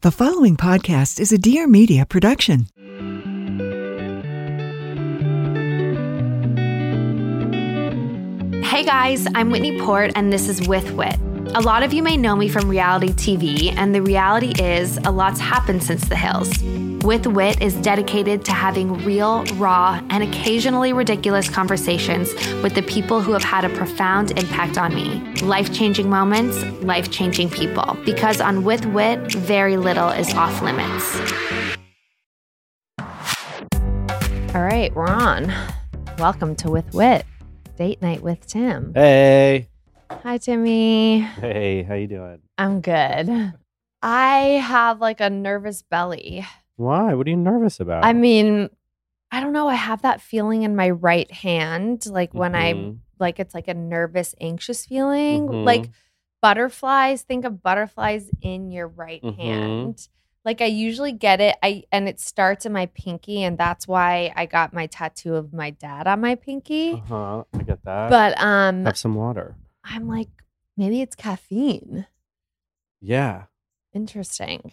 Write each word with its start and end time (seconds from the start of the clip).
The 0.00 0.12
following 0.12 0.56
podcast 0.56 1.18
is 1.18 1.32
a 1.32 1.38
Dear 1.38 1.66
Media 1.66 2.06
production. 2.06 2.68
Hey 8.62 8.84
guys, 8.84 9.26
I'm 9.34 9.50
Whitney 9.50 9.80
Port, 9.80 10.12
and 10.14 10.32
this 10.32 10.48
is 10.48 10.68
With 10.68 10.88
Wit. 10.92 11.16
A 11.56 11.60
lot 11.60 11.82
of 11.82 11.92
you 11.92 12.04
may 12.04 12.16
know 12.16 12.36
me 12.36 12.48
from 12.48 12.68
reality 12.68 13.08
TV, 13.08 13.76
and 13.76 13.92
the 13.92 14.00
reality 14.00 14.52
is 14.62 14.98
a 14.98 15.10
lot's 15.10 15.40
happened 15.40 15.82
since 15.82 16.08
the 16.08 16.14
hills. 16.14 16.48
With 17.02 17.28
Wit 17.28 17.62
is 17.62 17.76
dedicated 17.76 18.44
to 18.46 18.52
having 18.52 18.92
real, 19.04 19.44
raw, 19.54 20.02
and 20.10 20.24
occasionally 20.24 20.92
ridiculous 20.92 21.48
conversations 21.48 22.34
with 22.60 22.74
the 22.74 22.82
people 22.82 23.20
who 23.22 23.32
have 23.32 23.44
had 23.44 23.64
a 23.64 23.68
profound 23.68 24.32
impact 24.32 24.76
on 24.76 24.92
me. 24.94 25.20
Life 25.42 25.72
changing 25.72 26.10
moments, 26.10 26.62
life 26.82 27.08
changing 27.10 27.50
people. 27.50 27.96
Because 28.04 28.40
on 28.40 28.64
With 28.64 28.84
Wit, 28.86 29.32
very 29.32 29.76
little 29.76 30.08
is 30.08 30.34
off 30.34 30.60
limits. 30.60 31.20
All 34.54 34.64
right, 34.64 34.92
we're 34.94 35.06
on. 35.06 35.52
Welcome 36.18 36.56
to 36.56 36.70
With 36.70 36.92
Wit, 36.94 37.24
date 37.76 38.02
night 38.02 38.22
with 38.22 38.44
Tim. 38.46 38.92
Hey. 38.92 39.68
Hi, 40.10 40.36
Timmy. 40.38 41.20
Hey, 41.20 41.84
how 41.84 41.94
you 41.94 42.08
doing? 42.08 42.40
I'm 42.58 42.80
good. 42.80 43.54
I 44.02 44.38
have 44.62 45.00
like 45.00 45.20
a 45.20 45.30
nervous 45.30 45.82
belly. 45.82 46.44
Why? 46.78 47.12
What 47.14 47.26
are 47.26 47.30
you 47.30 47.36
nervous 47.36 47.80
about? 47.80 48.04
I 48.04 48.12
mean, 48.12 48.70
I 49.32 49.40
don't 49.40 49.52
know. 49.52 49.68
I 49.68 49.74
have 49.74 50.02
that 50.02 50.20
feeling 50.20 50.62
in 50.62 50.76
my 50.76 50.90
right 50.90 51.30
hand, 51.30 52.06
like 52.06 52.32
when 52.34 52.54
I 52.54 52.72
Mhm. 52.72 52.98
like 53.18 53.40
it's 53.40 53.52
like 53.52 53.66
a 53.66 53.74
nervous, 53.74 54.34
anxious 54.40 54.86
feeling, 54.86 55.48
Mhm. 55.48 55.64
like 55.66 55.90
butterflies. 56.40 57.22
Think 57.22 57.44
of 57.44 57.62
butterflies 57.64 58.30
in 58.40 58.70
your 58.70 58.86
right 58.86 59.20
Mhm. 59.22 59.36
hand. 59.36 60.08
Like 60.44 60.60
I 60.62 60.66
usually 60.66 61.10
get 61.10 61.40
it, 61.40 61.56
I 61.64 61.82
and 61.90 62.08
it 62.08 62.20
starts 62.20 62.64
in 62.64 62.72
my 62.72 62.86
pinky, 62.86 63.42
and 63.42 63.58
that's 63.58 63.88
why 63.88 64.32
I 64.36 64.46
got 64.46 64.72
my 64.72 64.86
tattoo 64.86 65.34
of 65.34 65.52
my 65.52 65.70
dad 65.70 66.06
on 66.06 66.20
my 66.20 66.36
pinky. 66.36 66.92
Uh-huh. 66.92 67.42
I 67.52 67.62
get 67.64 67.82
that. 67.84 68.08
But 68.08 68.40
um, 68.40 68.84
have 68.84 68.96
some 68.96 69.16
water. 69.16 69.56
I'm 69.82 70.06
like, 70.06 70.30
maybe 70.76 71.02
it's 71.02 71.16
caffeine. 71.16 72.06
Yeah. 73.00 73.46
Interesting. 73.92 74.70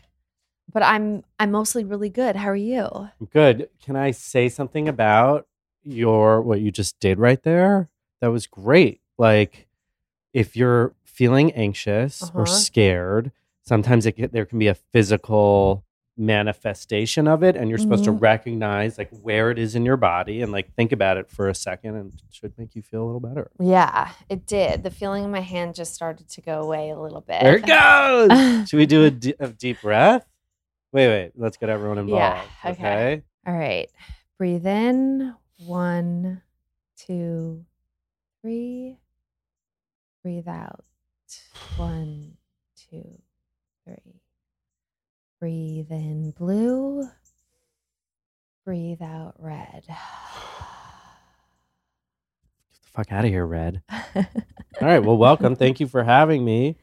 But 0.75 0.83
I'm 0.83 1.23
I'm 1.39 1.51
mostly 1.51 1.85
really 1.85 2.09
good. 2.09 2.35
How 2.35 2.49
are 2.49 2.55
you? 2.55 3.09
Good. 3.31 3.69
Can 3.81 3.95
I 3.95 4.11
say 4.11 4.49
something 4.49 4.89
about 4.89 5.47
your 5.85 6.41
what 6.41 6.59
you 6.59 6.69
just 6.69 6.99
did 6.99 7.17
right 7.17 7.41
there? 7.43 7.89
That 8.19 8.27
was 8.27 8.45
great. 8.45 8.99
Like 9.17 9.67
if 10.33 10.57
you're 10.57 10.93
feeling 11.05 11.53
anxious 11.53 12.21
Uh-huh. 12.23 12.39
or 12.39 12.45
scared, 12.45 13.31
sometimes 13.65 14.05
it, 14.05 14.33
there 14.33 14.45
can 14.45 14.59
be 14.59 14.67
a 14.67 14.75
physical 14.75 15.85
manifestation 16.17 17.25
of 17.27 17.41
it 17.41 17.55
and 17.55 17.69
you're 17.69 17.77
supposed 17.77 18.03
to 18.05 18.11
Mhm. 18.11 18.21
recognize 18.21 18.97
like 18.97 19.09
where 19.21 19.51
it 19.51 19.59
is 19.59 19.75
in 19.75 19.85
your 19.85 19.97
body 19.97 20.41
and 20.41 20.51
like 20.51 20.73
think 20.75 20.91
about 20.91 21.15
it 21.15 21.29
for 21.29 21.47
a 21.47 21.55
second 21.55 21.95
and 21.95 22.13
it 22.13 22.21
should 22.31 22.57
make 22.57 22.75
you 22.75 22.81
feel 22.81 23.03
a 23.03 23.05
little 23.05 23.21
better. 23.21 23.49
Yeah, 23.59 24.11
it 24.29 24.45
did. 24.45 24.83
The 24.83 24.91
feeling 24.91 25.23
in 25.23 25.31
my 25.31 25.39
hand 25.41 25.73
just 25.75 25.93
started 25.93 26.27
to 26.29 26.41
go 26.41 26.61
away 26.61 26.89
a 26.89 26.99
little 26.99 27.21
bit. 27.21 27.41
There 27.41 27.55
it 27.57 27.65
goes. 27.65 28.69
Should 28.69 28.77
we 28.77 28.85
do 28.85 29.05
a, 29.05 29.11
d- 29.11 29.35
a 29.39 29.47
deep 29.47 29.81
breath? 29.81 30.25
Wait, 30.95 31.09
wait. 31.09 31.31
Let's 31.35 31.57
get 31.57 31.67
everyone 31.67 31.97
involved. 31.97 32.21
Yeah, 32.21 32.71
okay. 32.71 32.81
okay. 32.81 33.23
All 33.45 33.53
right. 33.53 33.89
Breathe 34.37 34.65
in. 34.65 35.35
One, 35.65 36.41
two, 36.95 37.65
three. 38.41 38.95
Breathe 40.23 40.47
out. 40.47 40.85
One, 41.75 42.37
two, 42.89 43.19
three. 43.83 44.21
Breathe 45.41 45.91
in 45.91 46.31
blue. 46.31 47.09
Breathe 48.63 49.01
out 49.01 49.33
red. 49.37 49.83
Get 49.87 49.97
the 52.83 52.89
fuck 52.93 53.11
out 53.11 53.25
of 53.25 53.31
here, 53.31 53.45
Red. 53.45 53.83
All 54.15 54.23
right. 54.79 55.03
Well, 55.03 55.17
welcome. 55.17 55.57
Thank 55.57 55.81
you 55.81 55.87
for 55.87 56.05
having 56.05 56.45
me. 56.45 56.77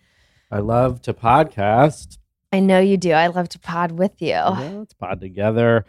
I 0.51 0.59
love 0.59 1.01
to 1.03 1.15
podcast. 1.15 2.19
I 2.53 2.61
know 2.61 2.79
you 2.81 2.97
do. 2.97 3.13
I 3.13 3.29
love 3.29 3.49
to 3.51 3.59
pod 3.59 3.93
with 3.93 4.21
you. 4.21 4.29
Yeah, 4.29 4.73
let's 4.77 4.93
pod 4.95 5.21
together. 5.21 5.87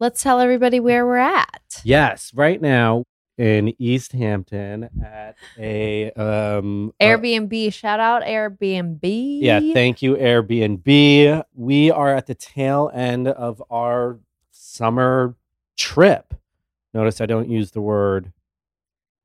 Let's 0.00 0.22
tell 0.22 0.40
everybody 0.40 0.80
where 0.80 1.06
we're 1.06 1.16
at. 1.18 1.80
Yes, 1.84 2.32
right 2.34 2.60
now 2.60 3.04
in 3.38 3.74
East 3.78 4.12
Hampton 4.12 4.88
at 5.04 5.36
a 5.58 6.10
um 6.12 6.92
uh, 7.00 7.04
Airbnb. 7.04 7.72
Shout 7.72 8.00
out 8.00 8.22
Airbnb. 8.22 8.98
yeah, 9.42 9.60
thank 9.74 10.00
you, 10.00 10.16
Airbnb. 10.16 11.44
We 11.54 11.90
are 11.90 12.14
at 12.14 12.26
the 12.26 12.34
tail 12.34 12.90
end 12.94 13.28
of 13.28 13.62
our 13.70 14.18
summer 14.52 15.36
trip. 15.76 16.32
Notice 16.94 17.20
I 17.20 17.26
don't 17.26 17.50
use 17.50 17.72
the 17.72 17.82
word 17.82 18.32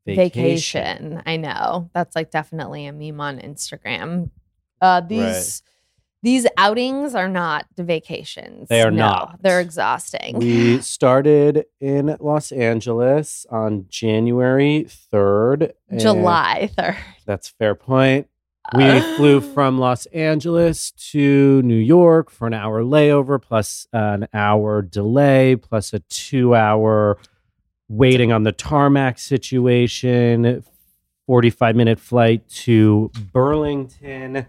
vacation. 0.06 1.22
I 1.26 1.38
know. 1.38 1.90
That's 1.94 2.16
like 2.16 2.32
definitely 2.32 2.88
a 2.88 2.94
meme 2.94 3.22
on 3.22 3.40
Instagram. 3.40 4.30
Uh 4.82 5.00
these 5.00 5.62
these 6.24 6.46
outings 6.58 7.16
are 7.16 7.28
not 7.28 7.66
vacations. 7.78 8.70
They 8.70 8.82
are 8.82 8.92
No, 8.92 8.98
not. 8.98 9.40
They're 9.42 9.60
exhausting. 9.60 10.38
We 10.38 10.78
started 10.82 11.66
in 11.80 12.16
Los 12.20 12.52
Angeles 12.52 13.46
on 13.50 13.86
January 13.90 14.86
3rd. 15.12 15.72
July 15.98 16.70
3rd. 16.78 16.98
That's 17.26 17.50
fair 17.50 17.74
point. 17.76 18.28
We 18.76 19.00
flew 19.16 19.42
from 19.54 19.80
Los 19.80 20.06
Angeles 20.08 20.92
to 21.12 21.62
New 21.64 21.74
York 21.76 22.30
for 22.30 22.46
an 22.46 22.54
hour 22.54 22.84
layover, 22.84 23.42
plus 23.42 23.88
an 23.92 24.28
hour 24.34 24.82
delay, 24.84 25.56
plus 25.56 25.92
a 25.94 26.00
two 26.00 26.54
hour 26.54 27.18
waiting 27.90 28.32
on 28.32 28.44
the 28.44 28.52
tarmac 28.52 29.18
situation, 29.20 30.64
45 31.26 31.76
minute 31.76 32.00
flight 32.00 32.48
to 32.50 33.12
Burlington. 33.34 34.46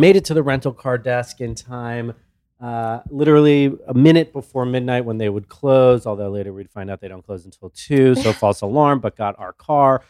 Made 0.00 0.16
it 0.16 0.24
to 0.26 0.34
the 0.34 0.42
rental 0.42 0.72
car 0.72 0.98
desk 0.98 1.40
in 1.40 1.54
time. 1.54 2.14
Uh, 2.60 3.00
literally 3.08 3.72
a 3.88 3.94
minute 3.94 4.32
before 4.32 4.66
midnight 4.66 5.04
when 5.04 5.18
they 5.18 5.28
would 5.28 5.48
close, 5.48 6.06
although 6.06 6.28
later 6.28 6.52
we'd 6.52 6.70
find 6.70 6.90
out 6.90 7.00
they 7.00 7.08
don't 7.08 7.24
close 7.24 7.44
until 7.44 7.70
two. 7.70 8.14
So 8.14 8.32
false 8.34 8.60
alarm, 8.60 9.00
but 9.00 9.16
got 9.16 9.38
our 9.38 9.52
car 9.52 10.02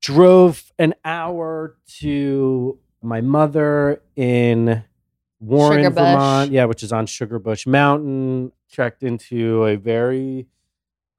drove 0.00 0.72
an 0.78 0.94
hour 1.04 1.76
to 1.98 2.78
my 3.02 3.20
mother 3.20 4.02
in 4.14 4.84
Warren. 5.40 5.92
Vermont. 5.92 6.52
Yeah, 6.52 6.64
which 6.66 6.82
is 6.82 6.92
on 6.92 7.06
Sugarbush 7.06 7.66
Mountain. 7.66 8.52
Checked 8.68 9.02
into 9.02 9.64
a 9.64 9.76
very 9.76 10.46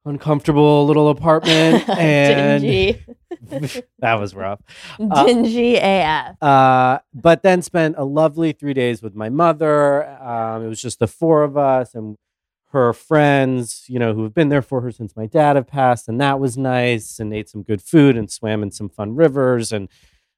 uncomfortable 0.08 0.86
little 0.86 1.08
apartment, 1.08 1.88
and 1.98 2.62
Dingy. 2.62 3.04
that 3.98 4.14
was 4.14 4.34
rough. 4.34 4.60
Uh, 4.98 5.24
Dingy 5.24 5.76
AF. 5.76 6.42
Uh, 6.42 6.98
but 7.14 7.42
then 7.42 7.62
spent 7.62 7.96
a 7.98 8.04
lovely 8.04 8.52
three 8.52 8.74
days 8.74 9.02
with 9.02 9.14
my 9.14 9.28
mother. 9.28 10.08
Um, 10.20 10.64
it 10.64 10.68
was 10.68 10.80
just 10.80 10.98
the 10.98 11.06
four 11.06 11.42
of 11.42 11.56
us 11.56 11.94
and 11.94 12.16
her 12.72 12.92
friends, 12.92 13.84
you 13.88 13.98
know, 13.98 14.12
who 14.12 14.24
have 14.24 14.34
been 14.34 14.50
there 14.50 14.62
for 14.62 14.82
her 14.82 14.90
since 14.90 15.16
my 15.16 15.26
dad 15.26 15.56
had 15.56 15.66
passed, 15.66 16.08
and 16.08 16.20
that 16.20 16.38
was 16.38 16.58
nice. 16.58 17.18
And 17.18 17.32
ate 17.32 17.48
some 17.48 17.62
good 17.62 17.82
food 17.82 18.16
and 18.16 18.30
swam 18.30 18.62
in 18.62 18.70
some 18.70 18.88
fun 18.88 19.14
rivers 19.14 19.72
and 19.72 19.88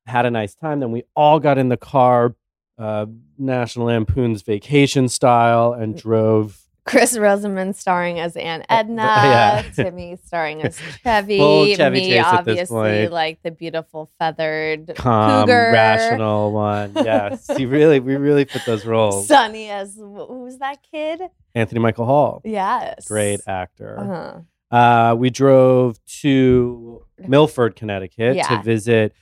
had 0.06 0.26
a 0.26 0.31
nice 0.31 0.55
time. 0.55 0.81
Then 0.81 0.93
we 0.93 1.05
all 1.14 1.40
got 1.40 1.58
in 1.58 1.69
the 1.69 1.76
car 1.76 2.34
uh, 2.78 3.06
National 3.38 3.87
Lampoon's 3.87 4.43
Vacation 4.43 5.08
style 5.08 5.73
and 5.73 5.96
drove 5.96 6.61
Chris 6.90 7.16
Rosamond 7.16 7.76
starring 7.76 8.19
as 8.19 8.37
Aunt 8.37 8.66
Edna, 8.69 9.02
yeah. 9.02 9.62
Timmy 9.75 10.19
starring 10.25 10.60
as 10.62 10.76
Chevy, 11.04 11.38
Full 11.38 11.66
Chevy 11.76 12.00
me 12.00 12.08
Chase 12.10 12.25
at 12.25 12.44
this 12.44 12.70
obviously 12.72 13.06
like 13.08 13.40
the 13.44 13.52
beautiful 13.52 14.10
feathered 14.19 14.92
calm, 14.96 15.42
cougar, 15.46 15.70
rational 15.72 16.50
one. 16.52 16.92
Yes, 16.96 17.46
he 17.56 17.64
really, 17.64 18.00
we 18.00 18.16
really 18.16 18.44
put 18.44 18.64
those 18.66 18.84
roles. 18.84 19.28
Sunny 19.28 19.70
as 19.70 19.94
wh- 19.94 20.26
who's 20.28 20.58
that 20.58 20.78
kid? 20.90 21.22
Anthony 21.54 21.81
Michael 21.81 22.06
Hall, 22.06 22.42
Yes, 22.44 23.06
great 23.06 23.40
actor. 23.46 23.98
Uh-huh. 23.98 24.76
Uh, 24.76 25.14
we 25.14 25.31
drove 25.31 25.98
to 26.20 27.04
Milford, 27.19 27.76
Connecticut 27.76 28.34
Yeah. 28.37 28.48
to 28.48 28.62
visit 28.62 29.12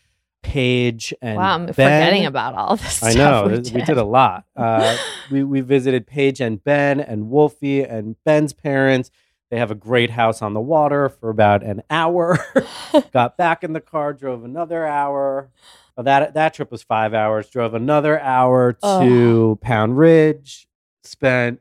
Paige 0.42 1.12
and 1.20 1.36
Wow, 1.36 1.54
I'm 1.54 1.66
Ben. 1.66 1.74
forgetting 1.74 2.26
about 2.26 2.54
all 2.54 2.76
this. 2.76 3.02
I 3.02 3.12
know 3.14 3.44
we 3.48 3.60
did. 3.60 3.74
we 3.74 3.82
did 3.82 3.98
a 3.98 4.04
lot. 4.04 4.44
Uh, 4.56 4.96
we 5.30 5.44
we 5.44 5.60
visited 5.60 6.06
Paige 6.06 6.40
and 6.40 6.62
Ben 6.62 7.00
and 7.00 7.30
Wolfie 7.30 7.82
and 7.82 8.16
Ben's 8.24 8.52
parents. 8.52 9.10
They 9.50 9.58
have 9.58 9.70
a 9.70 9.74
great 9.76 10.10
house 10.10 10.42
on 10.42 10.52
the 10.52 10.60
water 10.60 11.08
for 11.08 11.30
about 11.30 11.62
an 11.62 11.82
hour. 11.90 12.38
Got 13.12 13.36
back 13.36 13.62
in 13.64 13.72
the 13.72 13.80
car, 13.80 14.12
drove 14.12 14.44
another 14.44 14.86
hour. 14.86 15.50
Well, 15.96 16.04
that 16.04 16.34
that 16.34 16.54
trip 16.54 16.70
was 16.70 16.82
five 16.82 17.14
hours. 17.14 17.48
Drove 17.48 17.74
another 17.74 18.20
hour 18.20 18.72
to 18.74 19.58
Pound 19.62 19.96
Ridge. 19.98 20.68
Spent 21.04 21.60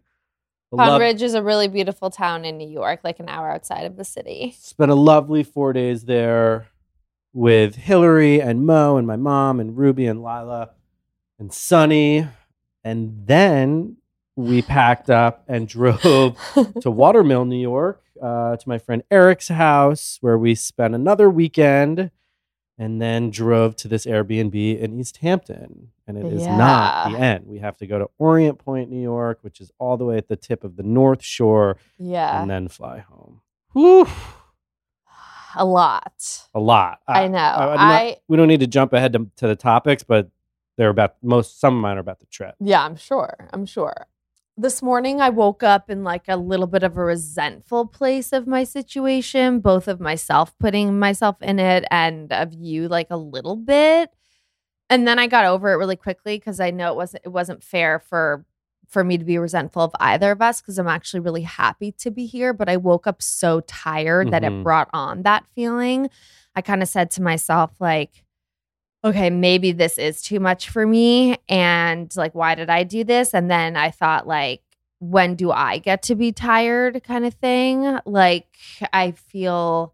Pound 0.76 0.92
lov- 0.92 1.00
Ridge 1.02 1.22
is 1.22 1.34
a 1.34 1.42
really 1.44 1.68
beautiful 1.68 2.10
town 2.10 2.46
in 2.46 2.58
New 2.58 2.68
York, 2.70 3.02
like 3.04 3.20
an 3.20 3.30
hour 3.30 3.50
outside 3.52 3.86
of 3.86 3.96
the 3.96 4.04
city. 4.04 4.56
spent 4.60 4.92
a 4.92 4.96
lovely 4.96 5.44
four 5.44 5.72
days 5.74 6.04
there 6.06 6.68
with 7.38 7.76
Hillary 7.76 8.42
and 8.42 8.66
Mo 8.66 8.98
and 8.98 9.06
my 9.06 9.16
mom 9.16 9.60
and 9.60 9.78
Ruby 9.78 10.08
and 10.08 10.24
Lila 10.24 10.72
and 11.38 11.54
Sunny. 11.54 12.28
And 12.84 13.28
then 13.28 13.98
we 14.36 14.64
packed 14.64 15.12
up 15.12 15.44
and 15.48 15.68
drove 15.78 16.36
to 16.82 16.90
Watermill, 16.90 17.46
New 17.46 17.62
York, 17.62 18.02
uh, 18.20 18.58
to 18.58 18.68
my 18.68 18.80
friend 18.80 19.04
Eric's 19.12 19.50
house, 19.50 20.18
where 20.20 20.36
we 20.36 20.56
spent 20.56 20.96
another 20.96 21.30
weekend 21.30 22.10
and 22.76 23.00
then 23.00 23.30
drove 23.30 23.76
to 23.76 23.88
this 23.88 24.08
Airbnb 24.08 24.80
in 24.80 25.00
East 25.00 25.18
Hampton. 25.18 25.90
And 26.08 26.18
it 26.18 26.26
is 26.34 26.48
not 26.48 27.12
the 27.12 27.20
end. 27.20 27.46
We 27.46 27.60
have 27.60 27.78
to 27.78 27.86
go 27.86 28.00
to 28.00 28.10
Orient 28.18 28.58
Point, 28.58 28.90
New 28.90 29.02
York, 29.02 29.38
which 29.44 29.62
is 29.62 29.72
all 29.78 29.96
the 29.96 30.06
way 30.06 30.18
at 30.18 30.28
the 30.28 30.38
tip 30.38 30.64
of 30.64 30.76
the 30.76 30.84
North 30.84 31.22
Shore, 31.22 31.78
Yeah, 32.00 32.42
and 32.42 32.50
then 32.50 32.68
fly 32.68 32.98
home. 32.98 33.42
Whew 33.74 34.08
a 35.56 35.66
lot. 35.66 36.48
a 36.54 36.60
lot. 36.60 37.00
I 37.08 37.28
know. 37.28 37.38
I'm 37.40 37.76
not- 37.76 38.02
I- 38.02 38.18
we 38.28 38.38
don't 38.38 38.48
need 38.48 38.60
to 38.62 38.68
jump 38.68 38.94
ahead 38.94 39.14
to, 39.14 39.30
to 39.38 39.48
the 39.48 39.56
topics, 39.56 40.04
but 40.04 40.30
they're 40.78 40.90
about 40.90 41.16
most. 41.24 41.60
Some 41.60 41.76
of 41.76 41.82
mine 41.82 41.98
are 41.98 42.02
about 42.02 42.20
the 42.20 42.26
trip. 42.28 42.56
Yeah, 42.60 42.84
I'm 42.86 42.96
sure. 42.96 43.36
I'm 43.52 43.66
sure. 43.66 44.08
This 44.60 44.82
morning, 44.82 45.22
I 45.22 45.30
woke 45.30 45.62
up 45.64 45.90
in 45.90 46.04
like 46.04 46.24
a 46.28 46.36
little 46.36 46.66
bit 46.68 46.82
of 46.84 46.98
a 46.98 47.04
resentful 47.04 47.86
place 47.86 48.34
of 48.34 48.48
my 48.48 48.64
situation, 48.64 49.60
both 49.60 49.88
of 49.88 50.00
myself 50.00 50.58
putting 50.60 50.98
myself 50.98 51.36
in 51.42 51.60
it 51.60 51.86
and 51.92 52.32
of 52.34 52.54
you, 52.54 52.88
like 52.88 53.08
a 53.12 53.18
little 53.18 53.56
bit. 53.56 54.10
And 54.90 55.08
then 55.08 55.20
I 55.20 55.28
got 55.28 55.46
over 55.46 55.72
it 55.74 55.78
really 55.78 55.96
quickly 55.96 56.38
because 56.38 56.60
I 56.60 56.72
know 56.72 56.92
it 56.92 56.96
wasn't 56.96 57.24
it 57.26 57.30
wasn't 57.30 57.64
fair 57.64 58.00
for 58.00 58.46
for 58.88 59.04
me 59.04 59.18
to 59.18 59.26
be 59.26 59.38
resentful 59.38 59.82
of 59.84 59.92
either 60.00 60.32
of 60.32 60.42
us 60.42 60.62
because 60.62 60.78
I'm 60.80 60.88
actually 60.88 61.20
really 61.20 61.42
happy 61.42 61.92
to 61.94 62.10
be 62.12 62.26
here. 62.26 62.54
But 62.54 62.70
I 62.70 62.78
woke 62.78 63.06
up 63.08 63.22
so 63.22 63.62
tired 63.62 64.32
that 64.32 64.44
it 64.44 64.52
Mhm. 64.52 64.64
brought 64.64 64.90
on 64.94 65.24
that 65.24 65.46
feeling. 65.56 66.10
I 66.56 66.62
kind 66.62 66.82
of 66.82 66.90
said 66.90 67.12
to 67.12 67.22
myself, 67.22 67.72
like, 67.80 68.24
okay, 69.04 69.30
maybe 69.30 69.72
this 69.72 69.98
is 69.98 70.22
too 70.22 70.40
much 70.40 70.70
for 70.70 70.86
me. 70.88 71.38
And 71.48 72.14
like, 72.16 72.34
why 72.34 72.56
did 72.56 72.70
I 72.70 72.84
do 72.84 73.04
this? 73.04 73.34
And 73.34 73.50
then 73.52 73.76
I 73.78 73.92
thought, 73.92 74.28
like, 74.28 74.62
when 75.00 75.36
do 75.36 75.52
I 75.52 75.78
get 75.78 76.02
to 76.04 76.16
be 76.16 76.32
tired 76.32 77.04
kind 77.04 77.26
of 77.26 77.34
thing? 77.36 78.00
Like, 78.06 78.48
I 78.92 79.12
feel 79.12 79.94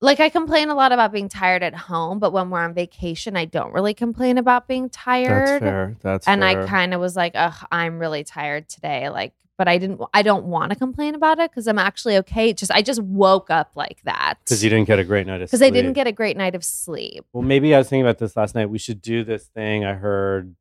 like 0.00 0.20
I 0.20 0.30
complain 0.30 0.70
a 0.70 0.74
lot 0.74 0.92
about 0.92 1.12
being 1.12 1.28
tired 1.28 1.62
at 1.62 1.74
home, 1.74 2.18
but 2.18 2.32
when 2.32 2.50
we're 2.50 2.60
on 2.60 2.72
vacation, 2.72 3.36
I 3.36 3.44
don't 3.44 3.72
really 3.72 3.94
complain 3.94 4.38
about 4.38 4.66
being 4.66 4.88
tired. 4.88 5.46
That's 5.46 5.62
fair. 5.62 5.96
That's 6.00 6.26
and 6.26 6.42
fair. 6.42 6.62
I 6.62 6.66
kind 6.66 6.94
of 6.94 7.00
was 7.00 7.16
like, 7.16 7.32
ugh, 7.34 7.66
I'm 7.70 7.98
really 7.98 8.24
tired 8.24 8.68
today. 8.68 9.10
Like, 9.10 9.34
but 9.58 9.68
I 9.68 9.76
didn't, 9.76 10.00
I 10.14 10.22
don't 10.22 10.46
want 10.46 10.72
to 10.72 10.78
complain 10.78 11.14
about 11.14 11.38
it 11.38 11.50
because 11.50 11.66
I'm 11.66 11.78
actually 11.78 12.16
okay. 12.18 12.54
Just, 12.54 12.72
I 12.72 12.80
just 12.80 13.02
woke 13.02 13.50
up 13.50 13.72
like 13.74 14.00
that. 14.04 14.38
because 14.42 14.64
you 14.64 14.70
didn't 14.70 14.86
get 14.86 14.98
a 14.98 15.04
great 15.04 15.26
night 15.26 15.42
of 15.42 15.48
Because 15.48 15.60
I 15.60 15.68
didn't 15.68 15.92
get 15.92 16.06
a 16.06 16.12
great 16.12 16.36
night 16.36 16.54
of 16.54 16.64
sleep. 16.64 17.26
Well, 17.34 17.42
maybe 17.42 17.74
I 17.74 17.78
was 17.78 17.90
thinking 17.90 18.06
about 18.06 18.16
this 18.16 18.36
last 18.36 18.54
night. 18.54 18.70
We 18.70 18.78
should 18.78 19.02
do 19.02 19.22
this 19.22 19.44
thing. 19.44 19.84
I 19.84 19.92
heard 19.92 20.54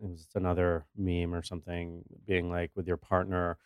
it 0.00 0.08
was 0.08 0.28
another 0.36 0.86
meme 0.96 1.34
or 1.34 1.42
something, 1.42 2.04
being 2.24 2.50
like 2.50 2.70
with 2.76 2.86
your 2.86 2.96
partner. 2.96 3.58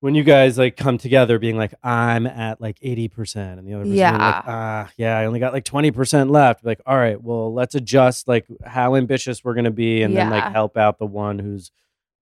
When 0.00 0.14
you 0.14 0.22
guys 0.22 0.56
like 0.56 0.76
come 0.76 0.96
together, 0.96 1.38
being 1.40 1.56
like, 1.56 1.74
I'm 1.82 2.26
at 2.28 2.60
like 2.60 2.78
80%, 2.78 3.36
and 3.58 3.66
the 3.66 3.74
other 3.74 3.82
person 3.82 3.96
Yeah. 3.96 4.12
like, 4.12 4.44
ah, 4.46 4.90
yeah, 4.96 5.18
I 5.18 5.24
only 5.24 5.40
got 5.40 5.52
like 5.52 5.64
20% 5.64 6.30
left. 6.30 6.64
Like, 6.64 6.80
all 6.86 6.96
right, 6.96 7.20
well, 7.20 7.52
let's 7.52 7.74
adjust 7.74 8.28
like 8.28 8.46
how 8.64 8.94
ambitious 8.94 9.42
we're 9.42 9.54
going 9.54 9.64
to 9.64 9.72
be 9.72 10.02
and 10.02 10.16
then 10.16 10.30
like 10.30 10.52
help 10.52 10.76
out 10.76 10.98
the 11.00 11.06
one 11.06 11.40
who's 11.40 11.72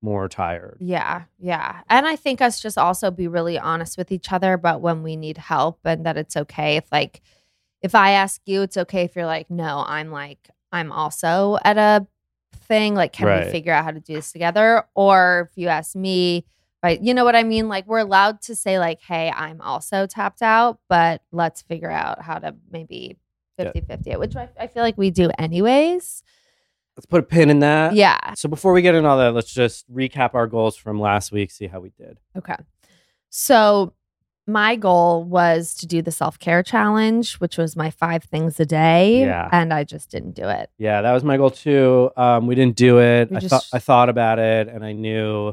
more 0.01 0.27
tired. 0.29 0.79
Yeah, 0.81 1.25
yeah. 1.39 1.83
And 1.91 2.07
I 2.07 2.17
think 2.17 2.41
us 2.41 2.61
just 2.61 2.79
also 2.79 3.11
be 3.11 3.29
really 3.29 3.59
honest 3.59 3.99
with 3.99 4.11
each 4.11 4.33
other 4.33 4.55
about 4.55 4.81
when 4.81 5.03
we 5.03 5.15
need 5.17 5.37
help 5.37 5.81
and 5.85 6.07
that 6.07 6.17
it's 6.17 6.37
okay 6.37 6.77
if 6.77 6.85
like 6.91 7.21
if 7.83 7.95
I 7.95 8.13
ask 8.13 8.41
you, 8.47 8.63
it's 8.63 8.79
okay 8.79 9.03
if 9.03 9.15
you're 9.15 9.27
like, 9.27 9.51
no, 9.51 9.85
I'm 9.87 10.11
like, 10.11 10.49
I'm 10.73 10.91
also 10.91 11.59
at 11.63 11.77
a 11.77 12.07
thing. 12.55 12.95
Like, 12.95 13.13
can 13.13 13.27
Right. 13.27 13.45
we 13.47 13.53
figure 13.53 13.73
out 13.73 13.85
how 13.85 13.91
to 13.91 14.01
do 14.01 14.15
this 14.15 14.33
together? 14.33 14.85
Or 14.95 15.51
if 15.51 15.59
you 15.59 15.69
ask 15.69 15.95
me, 15.95 16.47
but 16.83 17.03
you 17.03 17.15
know 17.15 17.25
what 17.25 17.35
I 17.37 17.43
mean? 17.43 17.69
Like, 17.69 17.87
we're 17.87 17.99
allowed 17.99 18.43
to 18.43 18.55
say, 18.55 18.79
like, 18.79 19.01
hey, 19.01 19.31
I'm 19.35 19.61
also 19.61 20.07
tapped 20.07 20.43
out, 20.43 20.79
but 20.89 21.23
let's 21.33 21.63
figure 21.63 21.91
out 21.91 22.23
how 22.23 22.39
to 22.39 22.55
maybe 22.71 23.17
Yeah. 23.59 23.73
50 23.73 23.81
50 23.83 24.11
it, 24.11 24.19
which 24.21 24.37
I, 24.37 24.49
I 24.61 24.67
feel 24.67 24.83
like 24.83 24.99
we 24.99 25.11
do 25.11 25.31
anyways. 25.39 26.23
Let's 26.97 27.07
put 27.07 27.21
a 27.21 27.25
pin 27.25 27.51
in 27.51 27.59
that. 27.61 27.95
Yeah. 27.95 28.35
So 28.35 28.49
before 28.49 28.73
we 28.73 28.81
get 28.83 28.95
into 28.95 29.09
all 29.09 29.19
that, 29.19 29.33
let's 29.35 29.53
just 29.53 29.91
recap 29.93 30.35
our 30.35 30.47
goals 30.47 30.77
from 30.77 30.99
last 31.01 31.31
week, 31.33 31.51
see 31.51 31.67
how 31.67 31.81
we 31.81 31.91
did. 31.91 32.19
Okay. 32.37 32.57
So 33.31 33.93
my 34.47 34.77
goal 34.77 35.25
was 35.25 35.75
to 35.75 35.87
do 35.87 36.01
the 36.03 36.13
self 36.13 36.39
care 36.39 36.63
challenge, 36.63 37.35
which 37.35 37.59
was 37.59 37.77
my 37.77 37.91
five 37.91 38.25
things 38.25 38.59
a 38.61 38.65
day. 38.65 39.21
Yeah. 39.21 39.49
And 39.53 39.75
I 39.75 39.85
just 39.85 40.11
didn't 40.11 40.33
do 40.37 40.49
it. 40.49 40.71
Yeah, 40.79 41.03
that 41.03 41.13
was 41.13 41.25
my 41.25 41.37
goal 41.37 41.51
too. 41.51 42.11
Um, 42.17 42.47
we 42.47 42.55
didn't 42.55 42.77
do 42.77 43.01
it. 43.01 43.31
We 43.31 43.37
I 43.37 43.41
just- 43.41 43.51
thought 43.51 43.67
I 43.77 43.79
thought 43.79 44.09
about 44.09 44.39
it, 44.39 44.69
and 44.69 44.85
I 44.85 44.93
knew 44.93 45.53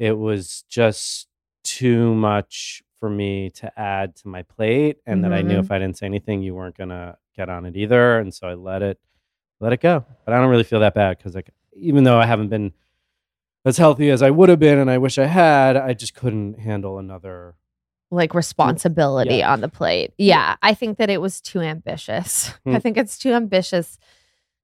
it 0.00 0.18
was 0.18 0.64
just 0.68 1.28
too 1.62 2.14
much 2.14 2.82
for 2.98 3.08
me 3.10 3.50
to 3.50 3.70
add 3.78 4.16
to 4.16 4.28
my 4.28 4.42
plate, 4.42 4.96
and 5.06 5.22
that 5.24 5.32
I 5.32 5.42
knew 5.42 5.56
Mhm. 5.58 5.60
if 5.64 5.70
I 5.70 5.78
didn't 5.78 5.96
say 5.98 6.06
anything, 6.06 6.42
you 6.42 6.54
weren't 6.54 6.76
gonna 6.76 7.18
get 7.36 7.48
on 7.48 7.64
it 7.66 7.76
either, 7.76 8.18
and 8.18 8.34
so 8.34 8.48
I 8.48 8.54
let 8.54 8.82
it 8.82 8.98
let 9.60 9.72
it 9.74 9.80
go. 9.80 10.04
But 10.24 10.34
I 10.34 10.38
don't 10.38 10.48
really 10.50 10.64
feel 10.64 10.80
that 10.80 10.94
bad 10.94 11.18
because 11.18 11.34
like 11.34 11.50
even 11.74 12.04
though 12.04 12.18
I 12.18 12.24
haven't 12.26 12.48
been 12.48 12.72
as 13.64 13.76
healthy 13.76 14.08
as 14.10 14.22
I 14.22 14.30
would 14.30 14.48
have 14.48 14.58
been, 14.58 14.78
and 14.78 14.90
I 14.90 14.96
wish 14.98 15.18
I 15.18 15.26
had, 15.26 15.76
I 15.76 15.92
just 15.92 16.14
couldn't 16.14 16.58
handle 16.58 16.98
another. 16.98 17.54
Like 18.10 18.34
responsibility 18.34 19.36
Yeah. 19.36 19.52
on 19.52 19.60
the 19.60 19.68
plate. 19.68 20.12
Yeah. 20.18 20.56
I 20.62 20.74
think 20.74 20.96
that 20.98 21.10
it 21.10 21.20
was 21.20 21.40
too 21.42 21.60
ambitious. 21.60 22.48
Hmm. 22.64 22.74
I 22.74 22.78
think 22.80 22.96
it's 22.96 23.18
too 23.18 23.32
ambitious 23.34 23.98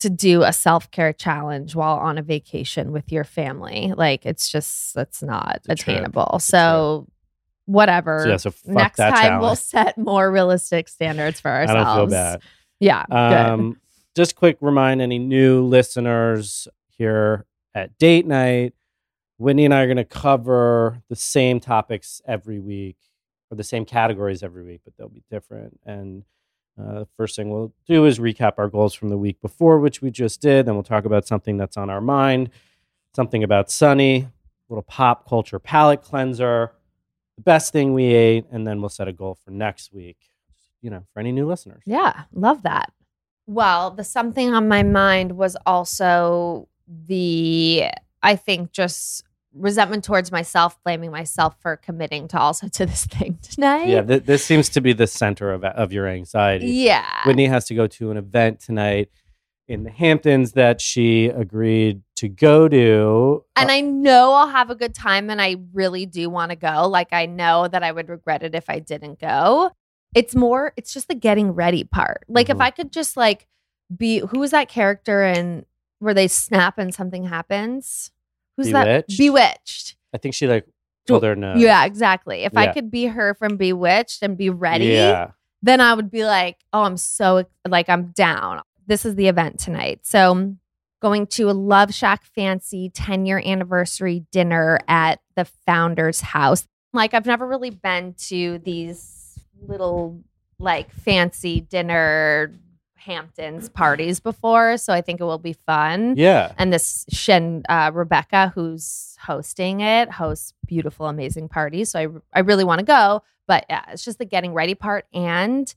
to 0.00 0.10
do 0.10 0.42
a 0.42 0.52
self 0.52 0.90
care 0.90 1.12
challenge 1.12 1.74
while 1.74 1.96
on 1.96 2.18
a 2.18 2.22
vacation 2.22 2.92
with 2.92 3.10
your 3.10 3.24
family. 3.24 3.92
Like 3.96 4.26
it's 4.26 4.50
just, 4.50 4.96
it's 4.96 5.22
not 5.22 5.60
It's 5.68 5.82
attainable. 5.82 6.38
So, 6.38 7.06
whatever. 7.66 8.20
So 8.22 8.28
yeah, 8.28 8.36
so 8.36 8.52
Next 8.64 8.98
time 8.98 9.40
we'll 9.40 9.56
set 9.56 9.98
more 9.98 10.30
realistic 10.30 10.88
standards 10.88 11.40
for 11.40 11.50
ourselves. 11.50 11.80
I 11.80 11.96
don't 11.96 12.08
feel 12.08 12.10
bad. 12.10 12.42
Yeah. 12.80 13.04
good. 13.06 13.14
Um, 13.16 13.80
just 14.14 14.36
quick 14.36 14.56
remind 14.60 15.02
any 15.02 15.18
new 15.18 15.62
listeners 15.64 16.68
here 16.88 17.44
at 17.74 17.98
date 17.98 18.26
night. 18.26 18.74
Whitney 19.38 19.66
and 19.66 19.74
I 19.74 19.82
are 19.82 19.86
going 19.86 19.98
to 19.98 20.04
cover 20.04 21.02
the 21.10 21.16
same 21.16 21.60
topics 21.60 22.22
every 22.26 22.58
week, 22.58 22.96
or 23.50 23.56
the 23.56 23.64
same 23.64 23.84
categories 23.84 24.42
every 24.42 24.64
week, 24.64 24.80
but 24.84 24.96
they'll 24.96 25.10
be 25.10 25.24
different. 25.30 25.78
And 25.84 26.24
uh, 26.78 27.00
the 27.00 27.08
first 27.16 27.36
thing 27.36 27.50
we'll 27.50 27.72
do 27.86 28.04
is 28.04 28.18
recap 28.18 28.54
our 28.58 28.68
goals 28.68 28.94
from 28.94 29.08
the 29.08 29.16
week 29.16 29.40
before, 29.40 29.78
which 29.78 30.02
we 30.02 30.10
just 30.10 30.40
did. 30.40 30.66
Then 30.66 30.74
we'll 30.74 30.84
talk 30.84 31.04
about 31.04 31.26
something 31.26 31.56
that's 31.56 31.76
on 31.76 31.88
our 31.88 32.00
mind, 32.00 32.50
something 33.14 33.42
about 33.42 33.70
Sunny, 33.70 34.18
a 34.18 34.30
little 34.68 34.82
pop 34.82 35.28
culture 35.28 35.58
palate 35.58 36.02
cleanser, 36.02 36.72
the 37.36 37.42
best 37.42 37.72
thing 37.72 37.94
we 37.94 38.06
ate, 38.06 38.44
and 38.50 38.66
then 38.66 38.80
we'll 38.80 38.90
set 38.90 39.08
a 39.08 39.12
goal 39.12 39.36
for 39.44 39.50
next 39.50 39.92
week. 39.92 40.18
You 40.82 40.90
know, 40.90 41.04
for 41.12 41.20
any 41.20 41.32
new 41.32 41.46
listeners. 41.46 41.82
Yeah, 41.86 42.24
love 42.32 42.62
that. 42.62 42.92
Well, 43.46 43.90
the 43.90 44.04
something 44.04 44.52
on 44.52 44.68
my 44.68 44.82
mind 44.82 45.36
was 45.36 45.56
also 45.64 46.68
the, 46.86 47.86
I 48.22 48.36
think, 48.36 48.72
just 48.72 49.24
resentment 49.56 50.04
towards 50.04 50.30
myself, 50.30 50.76
blaming 50.84 51.10
myself 51.10 51.56
for 51.60 51.76
committing 51.76 52.28
to 52.28 52.38
also 52.38 52.68
to 52.72 52.86
this 52.86 53.06
thing 53.06 53.38
tonight. 53.42 53.88
Yeah, 53.88 54.02
th- 54.02 54.24
this 54.24 54.44
seems 54.44 54.68
to 54.70 54.80
be 54.80 54.92
the 54.92 55.06
center 55.06 55.52
of 55.52 55.64
of 55.64 55.92
your 55.92 56.06
anxiety. 56.06 56.66
Yeah. 56.66 57.22
Whitney 57.26 57.46
has 57.46 57.64
to 57.66 57.74
go 57.74 57.86
to 57.86 58.10
an 58.10 58.16
event 58.16 58.60
tonight 58.60 59.10
in 59.68 59.82
the 59.82 59.90
Hamptons 59.90 60.52
that 60.52 60.80
she 60.80 61.26
agreed 61.26 62.02
to 62.14 62.28
go 62.28 62.68
to. 62.68 63.44
And 63.56 63.70
I 63.70 63.80
know 63.80 64.32
I'll 64.32 64.46
have 64.48 64.70
a 64.70 64.76
good 64.76 64.94
time 64.94 65.28
and 65.28 65.42
I 65.42 65.56
really 65.72 66.06
do 66.06 66.30
want 66.30 66.50
to 66.50 66.56
go. 66.56 66.86
Like 66.88 67.12
I 67.12 67.26
know 67.26 67.66
that 67.66 67.82
I 67.82 67.90
would 67.90 68.08
regret 68.08 68.44
it 68.44 68.54
if 68.54 68.70
I 68.70 68.78
didn't 68.78 69.18
go. 69.18 69.72
It's 70.14 70.34
more 70.36 70.72
it's 70.76 70.94
just 70.94 71.08
the 71.08 71.14
getting 71.16 71.50
ready 71.50 71.82
part. 71.82 72.24
Like 72.28 72.48
if 72.48 72.58
Mhm. 72.58 72.62
I 72.62 72.70
could 72.70 72.92
just 72.92 73.16
like 73.16 73.46
be 73.94 74.18
who 74.20 74.38
was 74.38 74.52
that 74.52 74.68
character 74.68 75.22
and 75.24 75.66
where 75.98 76.14
they 76.14 76.28
snap 76.28 76.78
and 76.78 76.94
something 76.94 77.24
happens? 77.24 78.12
Who's 78.56 78.70
that? 78.72 79.06
Bewitched? 79.08 79.18
Bewitched. 79.18 79.96
I 80.14 80.18
think 80.18 80.34
she 80.34 80.46
like 80.46 80.66
told 81.06 81.22
her 81.22 81.36
no. 81.36 81.54
Yeah, 81.56 81.84
exactly. 81.84 82.44
If 82.44 82.56
I 82.56 82.64
Yeah. 82.64 82.72
could 82.72 82.90
be 82.90 83.06
her 83.06 83.34
from 83.34 83.56
Bewitched 83.56 84.22
and 84.22 84.36
be 84.36 84.50
ready, 84.50 84.86
Yeah. 84.86 85.30
then 85.62 85.80
I 85.80 85.94
would 85.94 86.10
be 86.10 86.24
like, 86.24 86.58
oh, 86.72 86.82
I'm 86.82 86.96
so 86.96 87.44
like 87.68 87.88
I'm 87.88 88.08
down. 88.12 88.62
This 88.86 89.04
is 89.04 89.14
the 89.16 89.28
event 89.28 89.58
tonight. 89.58 90.00
So 90.02 90.56
going 91.02 91.26
to 91.26 91.48
a 91.50 91.54
LoveShackFancy 91.54 92.90
10 92.94 93.26
year 93.26 93.42
anniversary 93.44 94.24
dinner 94.32 94.78
at 94.88 95.20
the 95.34 95.44
founder's 95.44 96.20
house. 96.20 96.66
Like 96.92 97.14
I've 97.14 97.26
never 97.26 97.46
really 97.46 97.70
been 97.70 98.14
to 98.28 98.58
these 98.64 99.38
little 99.66 100.22
like 100.58 100.90
fancy 100.90 101.60
dinner 101.60 102.52
Hamptons 103.06 103.68
parties 103.68 104.20
before, 104.20 104.76
so 104.76 104.92
I 104.92 105.00
think 105.00 105.20
it 105.20 105.24
will 105.24 105.38
be 105.38 105.52
fun. 105.54 106.14
Yeah. 106.16 106.52
And 106.58 106.72
this 106.72 107.06
Shen 107.08 107.62
uh, 107.68 107.90
Rebecca, 107.94 108.52
who's 108.54 109.16
hosting 109.20 109.80
it, 109.80 110.10
hosts 110.10 110.52
beautiful, 110.66 111.06
amazing 111.06 111.48
parties. 111.48 111.90
So 111.92 111.98
I 112.00 112.06
I 112.38 112.40
really 112.40 112.64
want 112.64 112.80
to 112.80 112.84
go, 112.84 113.22
but 113.46 113.64
yeah, 113.70 113.84
it's 113.92 114.04
just 114.04 114.18
the 114.18 114.24
getting 114.24 114.52
ready 114.52 114.74
part, 114.74 115.06
and 115.14 115.72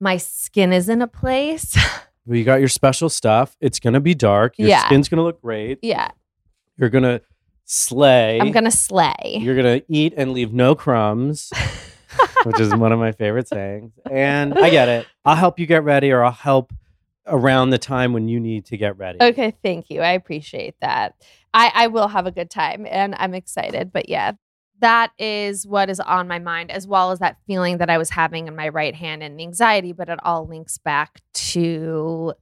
my 0.00 0.18
skin 0.18 0.72
is 0.72 0.88
in 0.88 1.02
a 1.02 1.08
place. 1.08 1.76
Well, 2.26 2.36
you 2.36 2.44
got 2.44 2.60
your 2.60 2.68
special 2.68 3.08
stuff. 3.08 3.56
It's 3.58 3.80
gonna 3.80 4.00
be 4.00 4.14
dark. 4.14 4.58
Your 4.58 4.68
Yeah. 4.68 4.84
skin's 4.84 5.08
gonna 5.08 5.22
look 5.22 5.40
great. 5.40 5.78
yeah, 5.80 6.10
You're 6.76 6.90
gonna 6.90 7.22
slay. 7.64 8.38
I'm 8.38 8.52
gonna 8.52 8.70
slay. 8.70 9.38
You're 9.40 9.56
gonna 9.56 9.80
eat 9.88 10.12
and 10.14 10.32
leave 10.32 10.52
no 10.52 10.74
crumbs, 10.74 11.50
which 12.44 12.60
is 12.60 12.74
one 12.74 12.92
of 12.92 12.98
my 12.98 13.12
favorite 13.12 13.48
sayings. 13.48 13.92
And 14.10 14.54
I 14.58 14.70
get 14.70 14.88
it. 14.88 15.06
I'll 15.24 15.36
help 15.36 15.58
you 15.58 15.66
get 15.66 15.84
ready, 15.84 16.10
or 16.12 16.24
I'll 16.24 16.32
help 16.32 16.72
around 17.28 17.70
the 17.70 17.78
time 17.78 18.12
when 18.12 18.28
you 18.28 18.40
need 18.40 18.64
to 18.66 18.76
get 18.76 18.96
ready. 18.96 19.18
Okay, 19.20 19.54
thank 19.62 19.90
you. 19.90 20.00
I 20.00 20.12
appreciate 20.12 20.74
that. 20.80 21.14
I, 21.54 21.70
I 21.74 21.86
will 21.88 22.08
have 22.08 22.26
a 22.26 22.30
good 22.30 22.50
time 22.50 22.86
and 22.88 23.14
I'm 23.18 23.34
excited. 23.34 23.92
But 23.92 24.08
yeah, 24.08 24.32
that 24.80 25.12
is 25.18 25.66
what 25.66 25.90
is 25.90 26.00
on 26.00 26.28
my 26.28 26.38
mind, 26.38 26.70
as 26.70 26.86
well 26.86 27.10
as 27.10 27.18
that 27.18 27.36
feeling 27.46 27.78
that 27.78 27.90
I 27.90 27.98
was 27.98 28.10
having 28.10 28.48
in 28.48 28.56
my 28.56 28.68
right 28.68 28.94
hand 28.94 29.22
and 29.22 29.38
the 29.38 29.44
anxiety. 29.44 29.92
But 29.92 30.08
it 30.08 30.18
all 30.22 30.46
links 30.46 30.78
back 30.78 31.20
to 31.34 32.34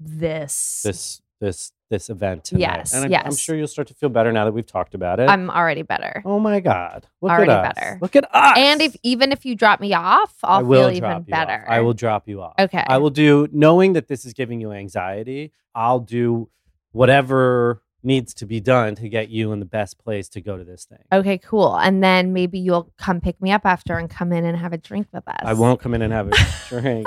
this. 0.00 0.82
This 0.84 1.20
this 1.40 1.72
this 1.88 2.10
event 2.10 2.42
tonight. 2.44 2.60
Yes, 2.60 2.94
and 2.94 3.14
I'm, 3.14 3.26
I'm 3.26 3.34
sure 3.36 3.54
you'll 3.56 3.68
start 3.68 3.86
to 3.88 3.94
feel 3.94 4.08
better 4.08 4.32
now 4.32 4.44
that 4.44 4.52
we've 4.52 4.66
talked 4.66 4.94
about 4.94 5.20
it. 5.20 5.28
I'm 5.28 5.50
already 5.50 5.82
better. 5.82 6.22
oh 6.24 6.40
my 6.40 6.60
god! 6.60 7.06
Look 7.20 7.30
Already 7.30 7.52
at 7.52 7.64
us. 7.66 7.74
better. 7.74 7.98
Look 8.00 8.16
at 8.16 8.24
us. 8.34 8.58
And 8.58 8.80
if 8.82 8.96
even 9.02 9.30
if 9.32 9.44
you 9.44 9.54
drop 9.54 9.80
me 9.80 9.92
off, 9.94 10.34
I'll 10.42 10.60
I 10.60 10.62
will 10.62 10.90
feel 10.90 10.98
drop 11.00 11.10
even 11.10 11.10
you 11.10 11.16
off. 11.16 11.46
better. 11.46 11.64
I 11.68 11.80
will 11.80 11.94
drop 11.94 12.26
you 12.28 12.42
off. 12.42 12.54
Okay. 12.58 12.84
I 12.88 12.98
will 12.98 13.10
do 13.10 13.48
knowing 13.52 13.92
that 13.92 14.08
this 14.08 14.24
is 14.24 14.32
giving 14.32 14.60
you 14.60 14.72
anxiety. 14.72 15.52
I'll 15.74 16.00
do 16.00 16.48
whatever 16.92 17.82
needs 18.02 18.32
to 18.34 18.46
be 18.46 18.60
done 18.60 18.94
to 18.94 19.08
get 19.08 19.28
you 19.30 19.52
in 19.52 19.58
the 19.58 19.66
best 19.66 19.98
place 19.98 20.28
to 20.28 20.40
go 20.40 20.56
to 20.56 20.62
this 20.64 20.84
thing. 20.84 20.98
Okay, 21.12 21.38
cool. 21.38 21.76
And 21.76 22.02
then 22.04 22.32
maybe 22.32 22.58
you'll 22.58 22.92
come 22.98 23.20
pick 23.20 23.40
me 23.42 23.50
up 23.50 23.62
after 23.66 23.98
and 23.98 24.08
come 24.08 24.32
in 24.32 24.44
and 24.44 24.56
have 24.56 24.72
a 24.72 24.78
drink 24.78 25.08
with 25.12 25.26
us. 25.26 25.40
I 25.42 25.54
won't 25.54 25.80
come 25.80 25.92
in 25.92 26.02
and 26.02 26.12
have 26.12 26.28
a 26.28 26.34
drink. 26.68 27.06